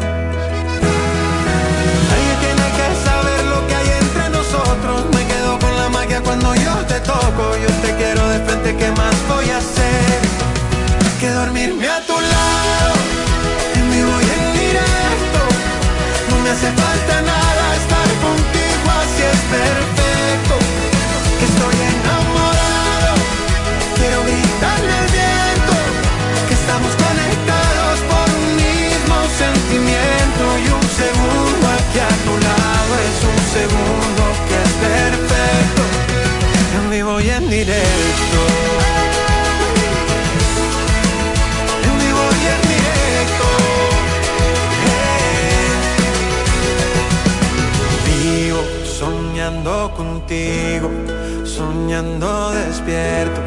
Nadie 2.11 2.35
tiene 2.45 2.67
que 2.79 2.89
saber 3.09 3.45
lo 3.47 3.67
que 3.67 3.75
hay 3.75 3.89
entre 4.03 4.31
nosotros. 4.31 5.07
Me 5.15 5.25
quedo 5.27 5.59
con 5.59 5.77
la 5.77 5.89
magia 5.89 6.21
cuando 6.21 6.55
yo 6.55 6.75
te 6.87 7.01
toco. 7.01 7.57
Yo 7.57 7.73
te 7.83 7.95
quiero 7.97 8.29
de 8.29 8.39
frente, 8.41 8.77
¿qué 8.77 8.91
más 8.93 9.15
voy 9.29 9.49
a 9.49 9.59
hacer? 9.59 10.28
Que 11.19 11.31
dormirme 11.31 11.89
a 11.89 12.01
tu 12.07 12.13
lado, 12.13 12.95
en 13.75 13.91
vivo 13.91 14.15
y 14.21 14.29
en 14.39 14.53
directo. 14.53 15.41
No 16.31 16.39
me 16.45 16.51
hace 16.51 16.71
falta 16.71 17.23
nada 17.23 17.65
estar 17.75 18.09
contigo, 18.23 18.87
así 19.03 19.23
es 19.35 19.41
perfecto. 19.51 20.55
Que 21.39 21.45
estoy 21.51 21.77
enamorado, 21.91 23.13
quiero 23.99 24.23
gritarle 24.23 24.93
al 25.03 25.09
viento 25.19 25.75
que 26.47 26.55
estamos 26.55 26.93
conectados 26.95 27.99
por 28.13 28.27
un 28.39 28.49
mismo 28.55 29.17
sentimiento 29.43 30.43
y 30.63 30.67
un 30.71 30.87
segundo 31.03 31.65
aquí 31.79 31.99
a 31.99 32.15
tu 32.27 32.35
lado 32.47 32.93
es 33.09 33.19
un 33.33 33.41
segundo 33.59 34.23
que 34.47 34.57
es 34.67 34.75
perfecto. 34.87 35.83
En 36.79 36.91
vivo 36.91 37.21
y 37.21 37.31
en 37.31 37.51
directo. 37.51 39.08
Soñando 49.49 49.91
contigo, 49.97 50.91
soñando 51.45 52.51
despierto. 52.51 53.41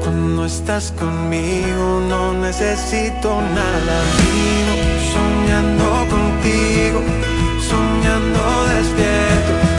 Cuando 0.00 0.44
estás 0.44 0.92
conmigo 0.92 2.02
no 2.10 2.34
necesito 2.34 3.40
nada. 3.40 3.96
Vivo 4.20 4.76
soñando 5.14 5.84
contigo, 6.10 7.00
soñando 7.70 8.42
despierto. 8.74 9.69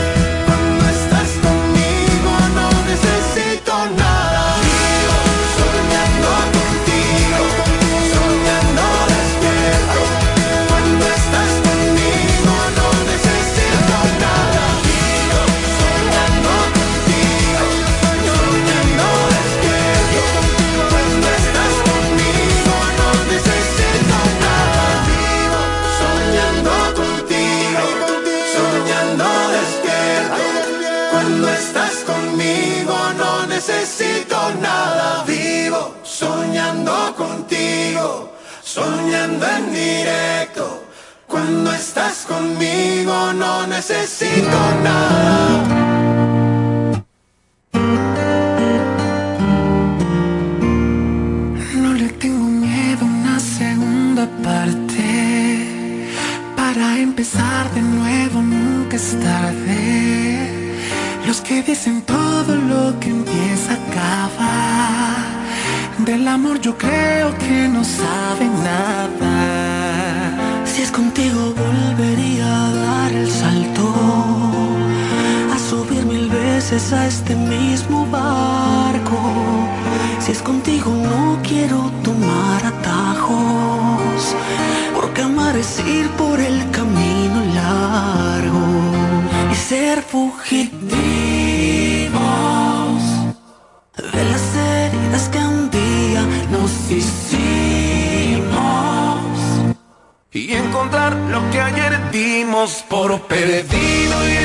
No 51.74 51.92
le 51.92 52.08
tengo 52.10 52.44
miedo 52.44 53.00
a 53.00 53.04
una 53.04 53.40
segunda 53.40 54.28
parte. 54.44 55.66
Para 56.54 56.96
empezar 56.98 57.72
de 57.74 57.82
nuevo 57.82 58.40
nunca 58.40 58.94
es 58.94 59.18
tarde. 59.18 60.48
Los 61.26 61.40
que 61.40 61.62
dicen 61.62 62.02
todo 62.02 62.54
lo 62.54 63.00
que 63.00 63.08
empieza 63.08 63.72
acaba. 63.72 64.52
Del 66.06 66.28
amor 66.28 66.60
yo 66.60 66.78
creo 66.78 67.36
que 67.36 67.68
no 67.68 67.82
saben 67.82 68.52
nada. 68.62 69.31
A 76.94 77.06
este 77.06 77.34
mismo 77.34 78.06
barco. 78.06 79.18
Si 80.20 80.32
es 80.32 80.42
contigo 80.42 80.90
no 80.90 81.38
quiero 81.42 81.90
tomar 82.02 82.64
atajos, 82.64 84.34
porque 84.94 85.22
amar 85.22 85.56
es 85.56 85.80
ir 85.80 86.08
por 86.10 86.38
el 86.40 86.70
camino 86.70 87.42
largo 87.54 88.66
y 89.50 89.54
ser 89.54 90.02
fugitivos 90.02 90.92
de 93.96 94.24
las 94.30 94.56
heridas 94.56 95.28
que 95.28 95.38
un 95.38 95.70
día 95.70 96.22
nos 96.50 96.72
hicimos 96.90 97.32
y 100.32 100.52
encontrar 100.52 101.14
lo 101.30 101.50
que 101.50 101.60
ayer 101.60 102.10
dimos 102.10 102.84
por 102.88 103.20
perdido 103.22 104.28
y 104.28 104.41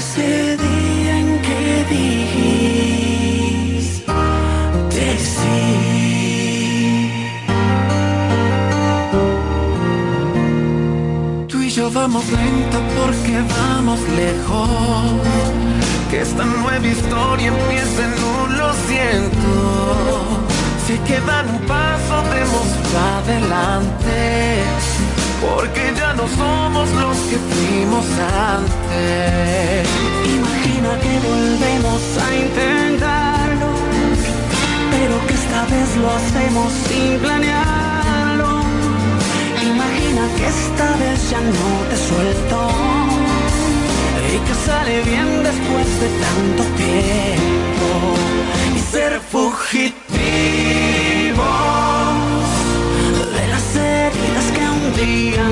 ese 0.00 0.56
día 0.56 1.12
en 1.18 1.28
que 1.46 1.62
dijiste 1.94 3.18
sí. 5.34 5.60
Tú 11.48 11.56
y 11.60 11.68
yo 11.68 11.90
vamos 11.90 12.24
lento 12.32 12.78
porque 12.98 13.34
vamos 13.58 14.00
lejos. 14.22 14.70
Que 16.10 16.18
esta 16.22 16.44
nueva 16.44 16.86
historia 16.86 17.48
empiece 17.48 18.02
en 18.08 18.14
un 18.36 18.48
lo 18.58 18.68
siento. 18.88 19.50
Si 20.82 20.92
hay 20.94 21.02
que 21.08 21.18
dar 21.30 21.44
un 21.46 21.58
paso, 21.72 22.14
demos 22.34 22.68
adelante. 23.12 24.20
Porque 25.40 25.92
ya 25.96 26.12
no 26.14 26.26
somos 26.28 26.88
los 27.02 27.16
que 27.28 27.38
fuimos 27.50 28.06
antes. 28.56 29.88
Imagina 30.38 30.90
que 31.02 31.14
volvemos 31.28 32.02
a 32.24 32.26
intentarlo, 32.44 33.70
pero 34.90 35.14
que 35.26 35.34
esta 35.34 35.64
vez 35.72 35.88
lo 35.96 36.08
hacemos 36.18 36.72
sin 36.88 37.18
planearlo. 37.18 38.60
Imagina 39.72 40.22
que 40.36 40.46
esta 40.46 40.88
vez 41.02 41.30
ya 41.30 41.40
no 41.40 41.70
te 41.88 41.96
suelto 42.08 42.58
y 44.32 44.38
que 44.46 44.54
sale 44.66 45.02
bien 45.02 45.42
después 45.42 45.88
de 46.02 46.08
tanto 46.24 46.62
tiempo 46.76 47.88
y 48.76 48.78
ser 48.92 49.20
fugitivos 49.32 50.69
día 55.00 55.42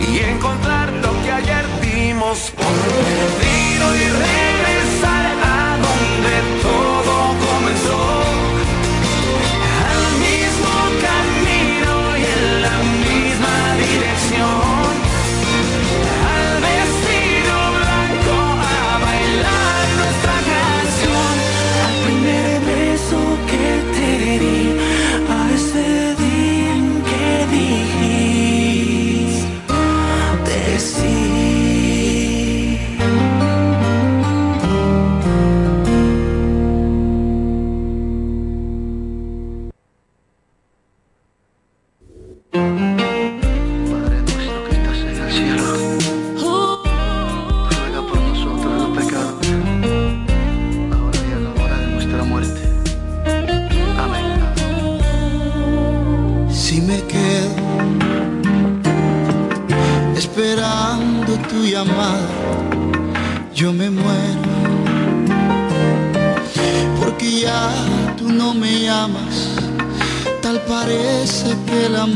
y 0.00 0.18
encontrar 0.18 0.92
lo 0.92 1.22
que 1.22 1.32
ayer 1.32 1.64
dimos 1.80 2.52
por 2.56 3.47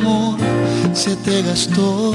amor 0.01 0.39
se 0.93 1.17
te 1.17 1.43
gastó. 1.43 2.15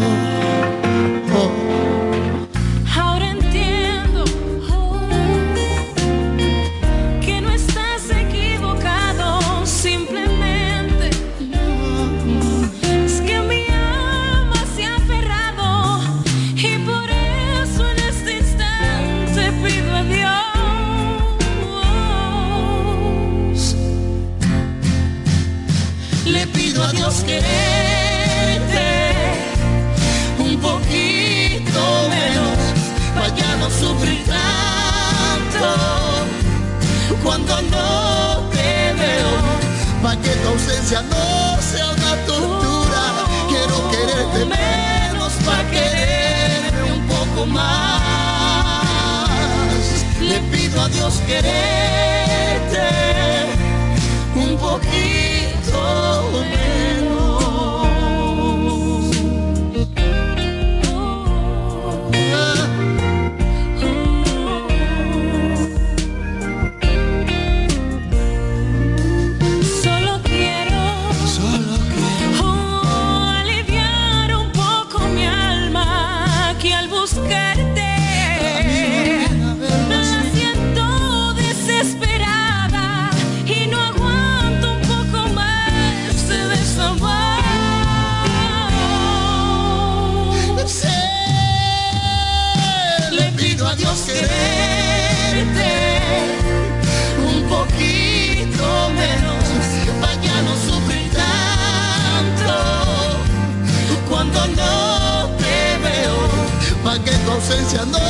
Ausencia 40.88 41.02
no 41.02 41.62
sea 41.62 41.90
una 41.90 42.16
tortura. 42.26 43.28
Quiero 43.50 43.92
quererte 43.92 44.46
menos 44.46 45.34
para 45.46 45.70
quererme 45.70 46.94
un 46.94 47.08
poco 47.08 47.46
más. 47.46 48.84
Le 50.22 50.40
pido 50.52 50.82
a 50.82 50.90
Dios 50.90 51.22
quererte 51.28 51.97
ausencia 107.48 107.86
no. 107.86 108.07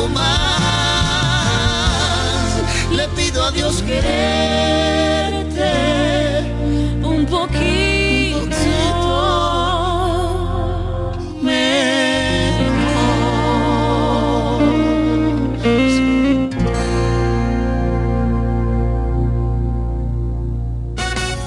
algo 0.00 0.08
más. 0.08 0.30
Le 2.92 3.08
pido 3.08 3.44
a 3.44 3.50
Dios 3.50 3.82
quererte 3.82 4.12
un 7.02 7.26
poquito. 7.26 8.38
Un 8.38 8.50
poquito. 8.50 8.70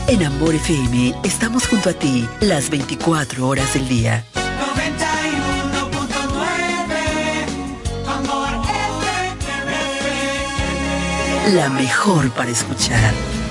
En 0.07 0.23
Amor 0.23 0.53
FM 0.55 1.15
estamos 1.23 1.67
junto 1.67 1.89
a 1.89 1.93
ti 1.93 2.27
las 2.39 2.69
24 2.69 3.47
horas 3.47 3.73
del 3.73 3.87
día. 3.87 4.23
la 11.51 11.69
mejor 11.69 12.31
para 12.31 12.51
escuchar. 12.51 13.42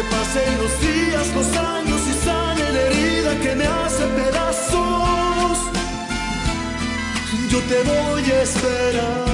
que 0.00 0.06
pasen 0.08 0.58
los 0.62 0.80
días, 0.80 1.26
los 1.34 1.56
años 1.56 2.00
y 2.08 2.24
sane 2.24 2.72
la 2.72 2.80
herida 2.86 3.38
que 3.42 3.54
me 3.54 3.66
hace 3.66 4.04
pedazos. 4.18 5.58
Yo 7.50 7.58
te 7.70 7.78
voy 7.90 8.24
a 8.30 8.42
esperar. 8.42 9.30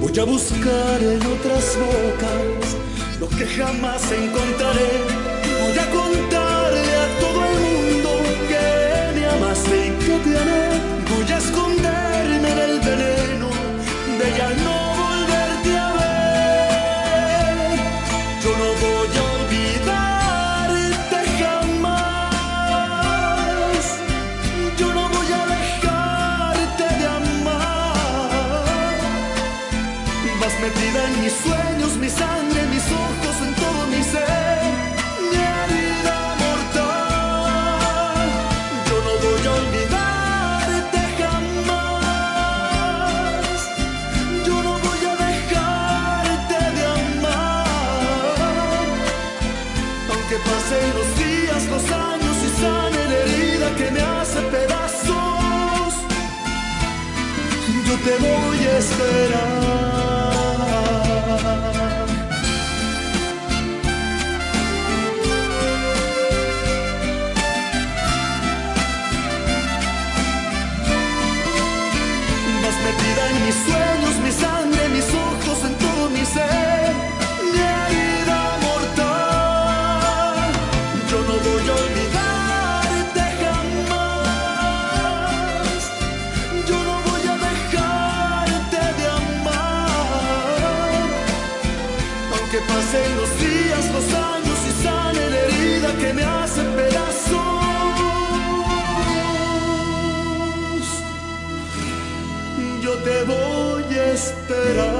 Voy 0.00 0.18
a 0.18 0.24
buscar 0.24 1.02
en 1.02 1.20
otras 1.34 1.66
bocas 1.84 2.66
lo 3.20 3.28
que 3.28 3.46
jamás 3.46 4.02
encontraré. 4.12 4.92
Voy 5.62 5.78
a 5.84 5.86
contarle 5.98 6.92
a 7.04 7.06
todo 7.22 7.38
el 7.50 7.56
mundo 7.66 8.10
que 8.50 8.66
me 9.16 9.26
amaste 9.26 9.76
y 9.86 9.90
que 10.04 10.16
te 10.24 10.38
amé. 10.38 10.64
Voy 11.10 11.32
a 11.32 11.38
esconder 11.38 11.79
veneno 12.84 13.48
de 14.18 14.34
ella 14.34 14.50
no 14.64 14.79
te 58.04 58.16
voy 58.16 58.58
a 58.66 58.78
esperar. 58.78 59.50
Vas 72.62 72.76
metida 72.84 73.30
en 73.30 73.46
mi 73.46 73.52
sueño 73.52 73.89
yo 102.90 102.96
te 103.02 103.24
voy 103.24 103.98
a 103.98 104.12
esperar. 104.12 104.90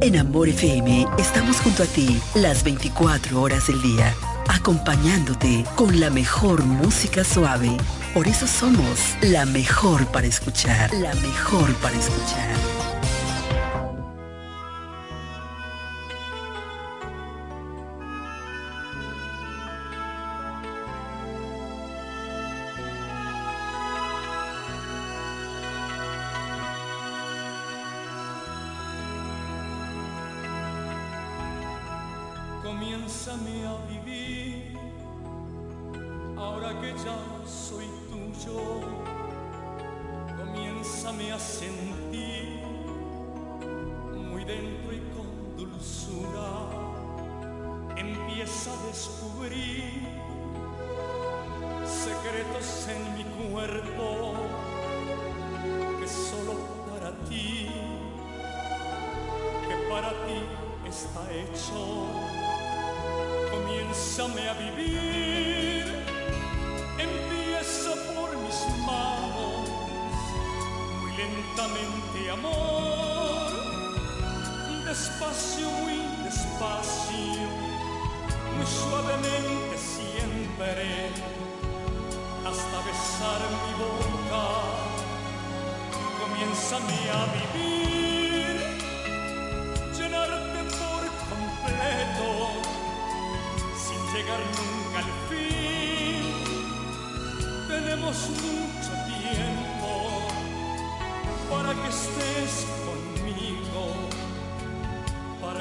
En 0.00 0.16
Amor 0.16 0.48
FM 0.48 1.06
estamos 1.18 1.56
junto 1.60 1.82
a 1.82 1.86
ti 1.86 2.20
las 2.34 2.62
24 2.62 3.40
horas 3.40 3.66
del 3.66 3.82
día, 3.82 4.14
acompañándote 4.48 5.64
con 5.74 5.98
la 5.98 6.10
mejor 6.10 6.64
música 6.64 7.24
suave. 7.24 7.76
Por 8.14 8.28
eso 8.28 8.46
somos 8.46 9.16
la 9.20 9.44
mejor 9.46 10.06
para 10.06 10.28
escuchar, 10.28 10.92
la 10.94 11.14
mejor 11.14 11.74
para 11.76 11.98
escuchar. 11.98 12.85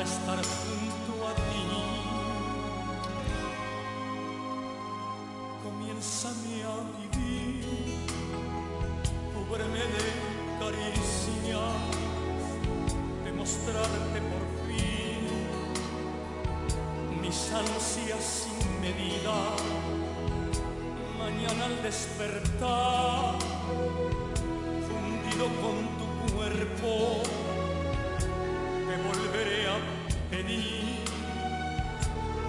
estar 0.05 0.37
junto 0.37 1.27
a 1.27 1.33
ti. 1.33 1.65
Comiénzame 5.63 6.55
a 6.63 6.75
vivir, 6.97 7.65
cúbreme 9.33 9.83
de 9.95 10.05
caricias, 10.61 11.75
demostrarte 13.23 14.19
por 14.31 14.43
fin 14.67 15.23
mis 17.21 17.39
ansias 17.51 18.23
sin 18.41 18.59
medida. 18.81 19.37
Mañana 21.17 21.65
al 21.65 21.77
despertar, 21.81 23.39
fundido 24.87 25.45
con 25.63 25.77
tu 25.97 26.07
cuerpo 26.35 27.44
volveré 28.97 29.67
a 29.67 29.77
pedir, 30.29 31.03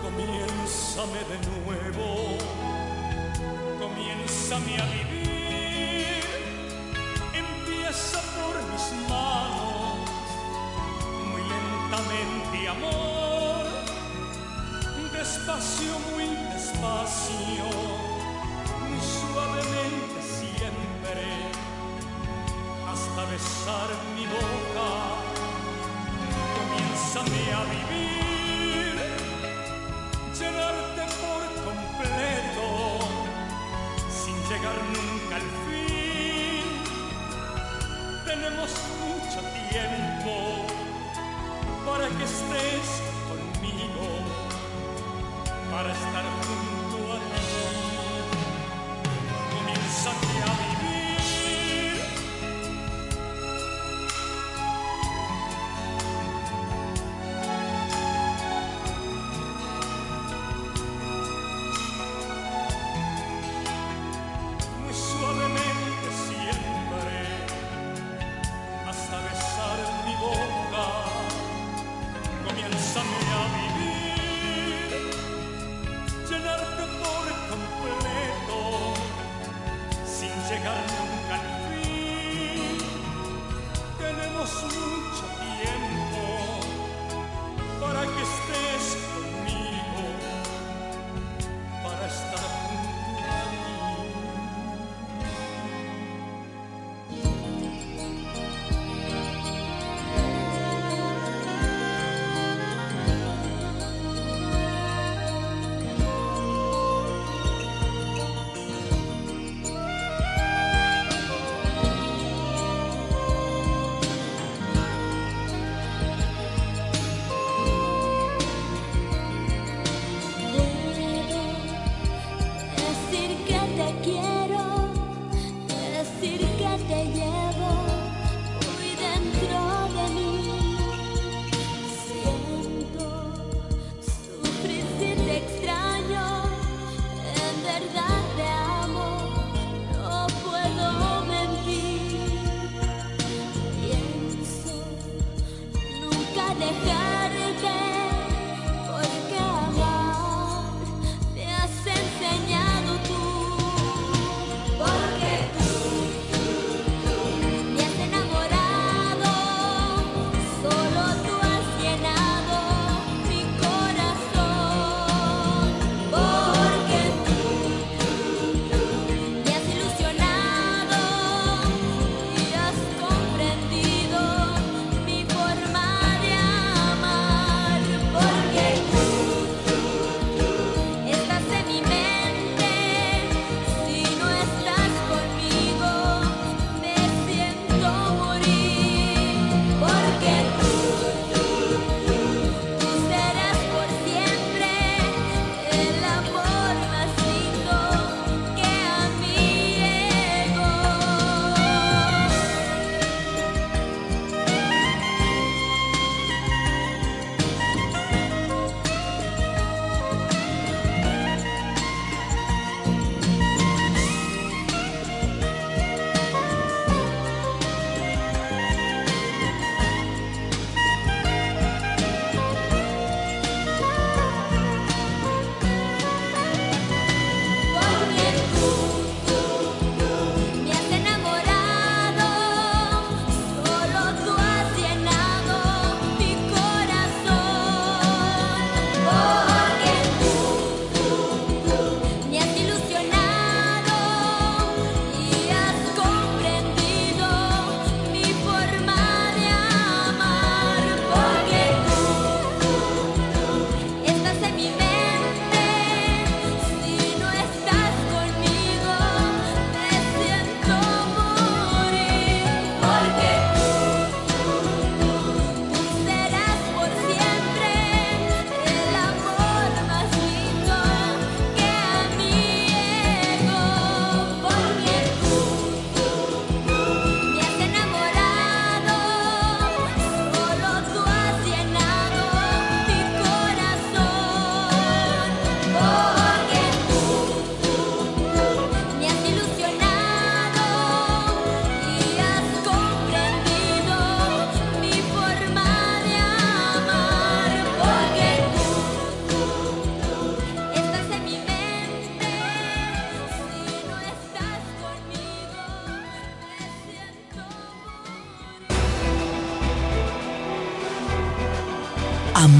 comiénzame 0.03 1.21
de 1.31 1.39
nuevo, 1.51 2.39
comiénzame 3.79 4.75
a 4.81 4.87
vivir, 4.97 6.25
empieza 7.33 8.21
por 8.37 8.55
mis 8.71 8.87
manos, 9.09 10.09
muy 11.31 11.43
lentamente 11.55 12.69
amor, 12.69 13.65
despacio, 15.13 15.93
muy 16.13 16.29
despacio, 16.55 17.69
muy 18.89 19.01
suavemente 19.01 20.19
siempre, 20.39 21.25
hasta 22.91 23.25
besar. 23.33 23.76
vivir, 27.35 28.95
llenarte 30.39 31.03
por 31.23 31.43
completo, 31.65 32.67
sin 34.11 34.37
llegar 34.49 34.79
nunca 34.95 35.37
al 35.37 35.49
fin. 35.67 36.67
Tenemos 38.25 38.71
mucho 39.05 39.41
tiempo 39.71 40.35
para 41.85 42.07
que 42.09 42.25
estés 42.25 43.06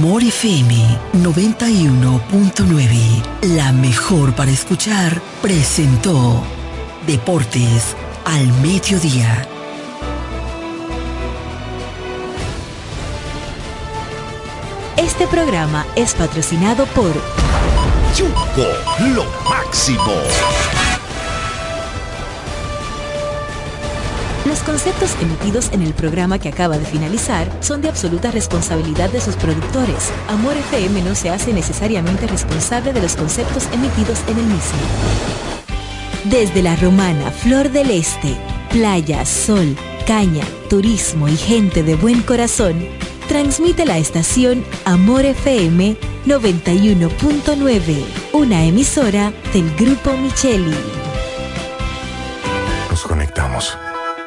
Amor 0.07 0.23
FM 0.23 0.71
91.9, 1.15 3.57
la 3.57 3.73
mejor 3.73 4.33
para 4.37 4.53
escuchar, 4.53 5.21
presentó 5.43 6.45
Deportes 7.09 7.97
al 8.25 8.47
Mediodía. 8.63 9.49
Este 14.97 15.27
programa 15.27 15.85
es 15.97 16.15
patrocinado 16.15 16.87
por 16.87 17.13
Yugo, 18.17 18.69
lo 19.13 19.25
máximo. 19.51 20.13
Los 24.47 24.61
conceptos 24.61 25.17
emitidos 25.21 25.73
en 25.73 25.83
el 25.83 25.93
programa 25.93 26.39
que 26.39 26.49
acaba 26.49 26.79
de 26.79 26.85
finalizar 26.85 27.51
son 27.61 27.83
de 27.83 27.89
absoluta 27.89 28.31
responsabilidad 28.31 29.11
de 29.11 29.21
sus 29.21 29.35
productores. 29.35 30.13
Amor 30.29 30.57
FM 30.57 31.03
no 31.03 31.17
se 31.17 31.31
hace 31.31 31.53
necesariamente 31.53 32.29
responsable 32.29 32.93
de 32.93 33.03
los 33.03 33.17
conceptos 33.17 33.67
emitidos 33.73 34.21
en 34.29 34.39
el 34.39 34.45
mismo. 34.45 34.79
Desde 36.25 36.63
la 36.63 36.77
romana 36.77 37.33
Flor 37.33 37.71
del 37.71 37.91
Este, 37.91 38.37
playa, 38.71 39.27
sol, 39.27 39.77
caña, 40.07 40.45
turismo 40.71 41.27
y 41.29 41.37
gente 41.37 41.83
de 41.83 41.97
buen 41.97 42.23
corazón, 42.23 42.87
transmite 43.27 43.85
la 43.85 43.99
estación 43.99 44.65
Amor 44.85 45.25
FM 45.25 45.97
91.9, 46.25 48.05
una 48.33 48.65
emisora 48.65 49.33
del 49.53 49.75
Grupo 49.75 50.17
Micheli. 50.17 50.96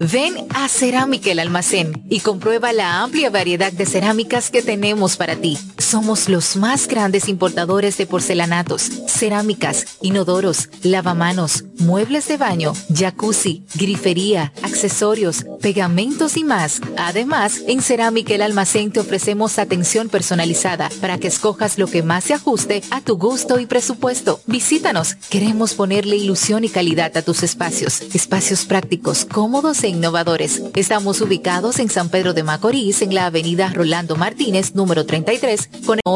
Ven 0.00 0.34
a 0.50 0.68
Cerámica 0.68 1.30
el 1.30 1.38
Almacén 1.38 2.04
y 2.10 2.18
comprueba 2.18 2.72
la 2.72 3.02
amplia 3.02 3.30
variedad 3.30 3.72
de 3.72 3.86
cerámicas 3.86 4.50
que 4.50 4.60
tenemos 4.60 5.16
para 5.16 5.36
ti. 5.36 5.56
Somos 5.78 6.28
los 6.28 6.56
más 6.56 6.88
grandes 6.88 7.28
importadores 7.28 7.96
de 7.96 8.06
porcelanatos, 8.06 8.90
cerámicas, 9.06 9.98
inodoros, 10.02 10.68
lavamanos, 10.82 11.62
muebles 11.78 12.26
de 12.26 12.36
baño, 12.38 12.72
jacuzzi, 12.92 13.64
grifería, 13.76 14.52
accesorios, 14.62 15.46
pegamentos 15.62 16.36
y 16.36 16.42
más. 16.42 16.80
Además, 16.96 17.62
en 17.68 17.80
Cerámica 17.80 18.34
el 18.34 18.42
Almacén 18.42 18.90
te 18.90 18.98
ofrecemos 18.98 19.60
atención 19.60 20.08
personalizada 20.08 20.90
para 21.00 21.18
que 21.18 21.28
escojas 21.28 21.78
lo 21.78 21.86
que 21.86 22.02
más 22.02 22.24
se 22.24 22.34
ajuste 22.34 22.82
a 22.90 23.00
tu 23.00 23.16
gusto 23.16 23.60
y 23.60 23.66
presupuesto. 23.66 24.40
Visítanos. 24.46 25.14
Queremos 25.30 25.74
ponerle 25.74 26.16
ilusión 26.16 26.64
y 26.64 26.68
calidad 26.68 27.16
a 27.16 27.22
tus 27.22 27.44
espacios. 27.44 28.00
Espacios 28.12 28.64
prácticos, 28.64 29.24
cómodos 29.24 29.83
e 29.84 29.88
innovadores. 29.88 30.62
Estamos 30.74 31.20
ubicados 31.20 31.78
en 31.78 31.90
San 31.90 32.08
Pedro 32.08 32.32
de 32.32 32.42
Macorís, 32.42 33.02
en 33.02 33.14
la 33.14 33.26
avenida 33.26 33.70
Rolando 33.72 34.16
Martínez, 34.16 34.74
número 34.74 35.04
33, 35.04 35.68
con 35.86 36.00
8 36.04 36.14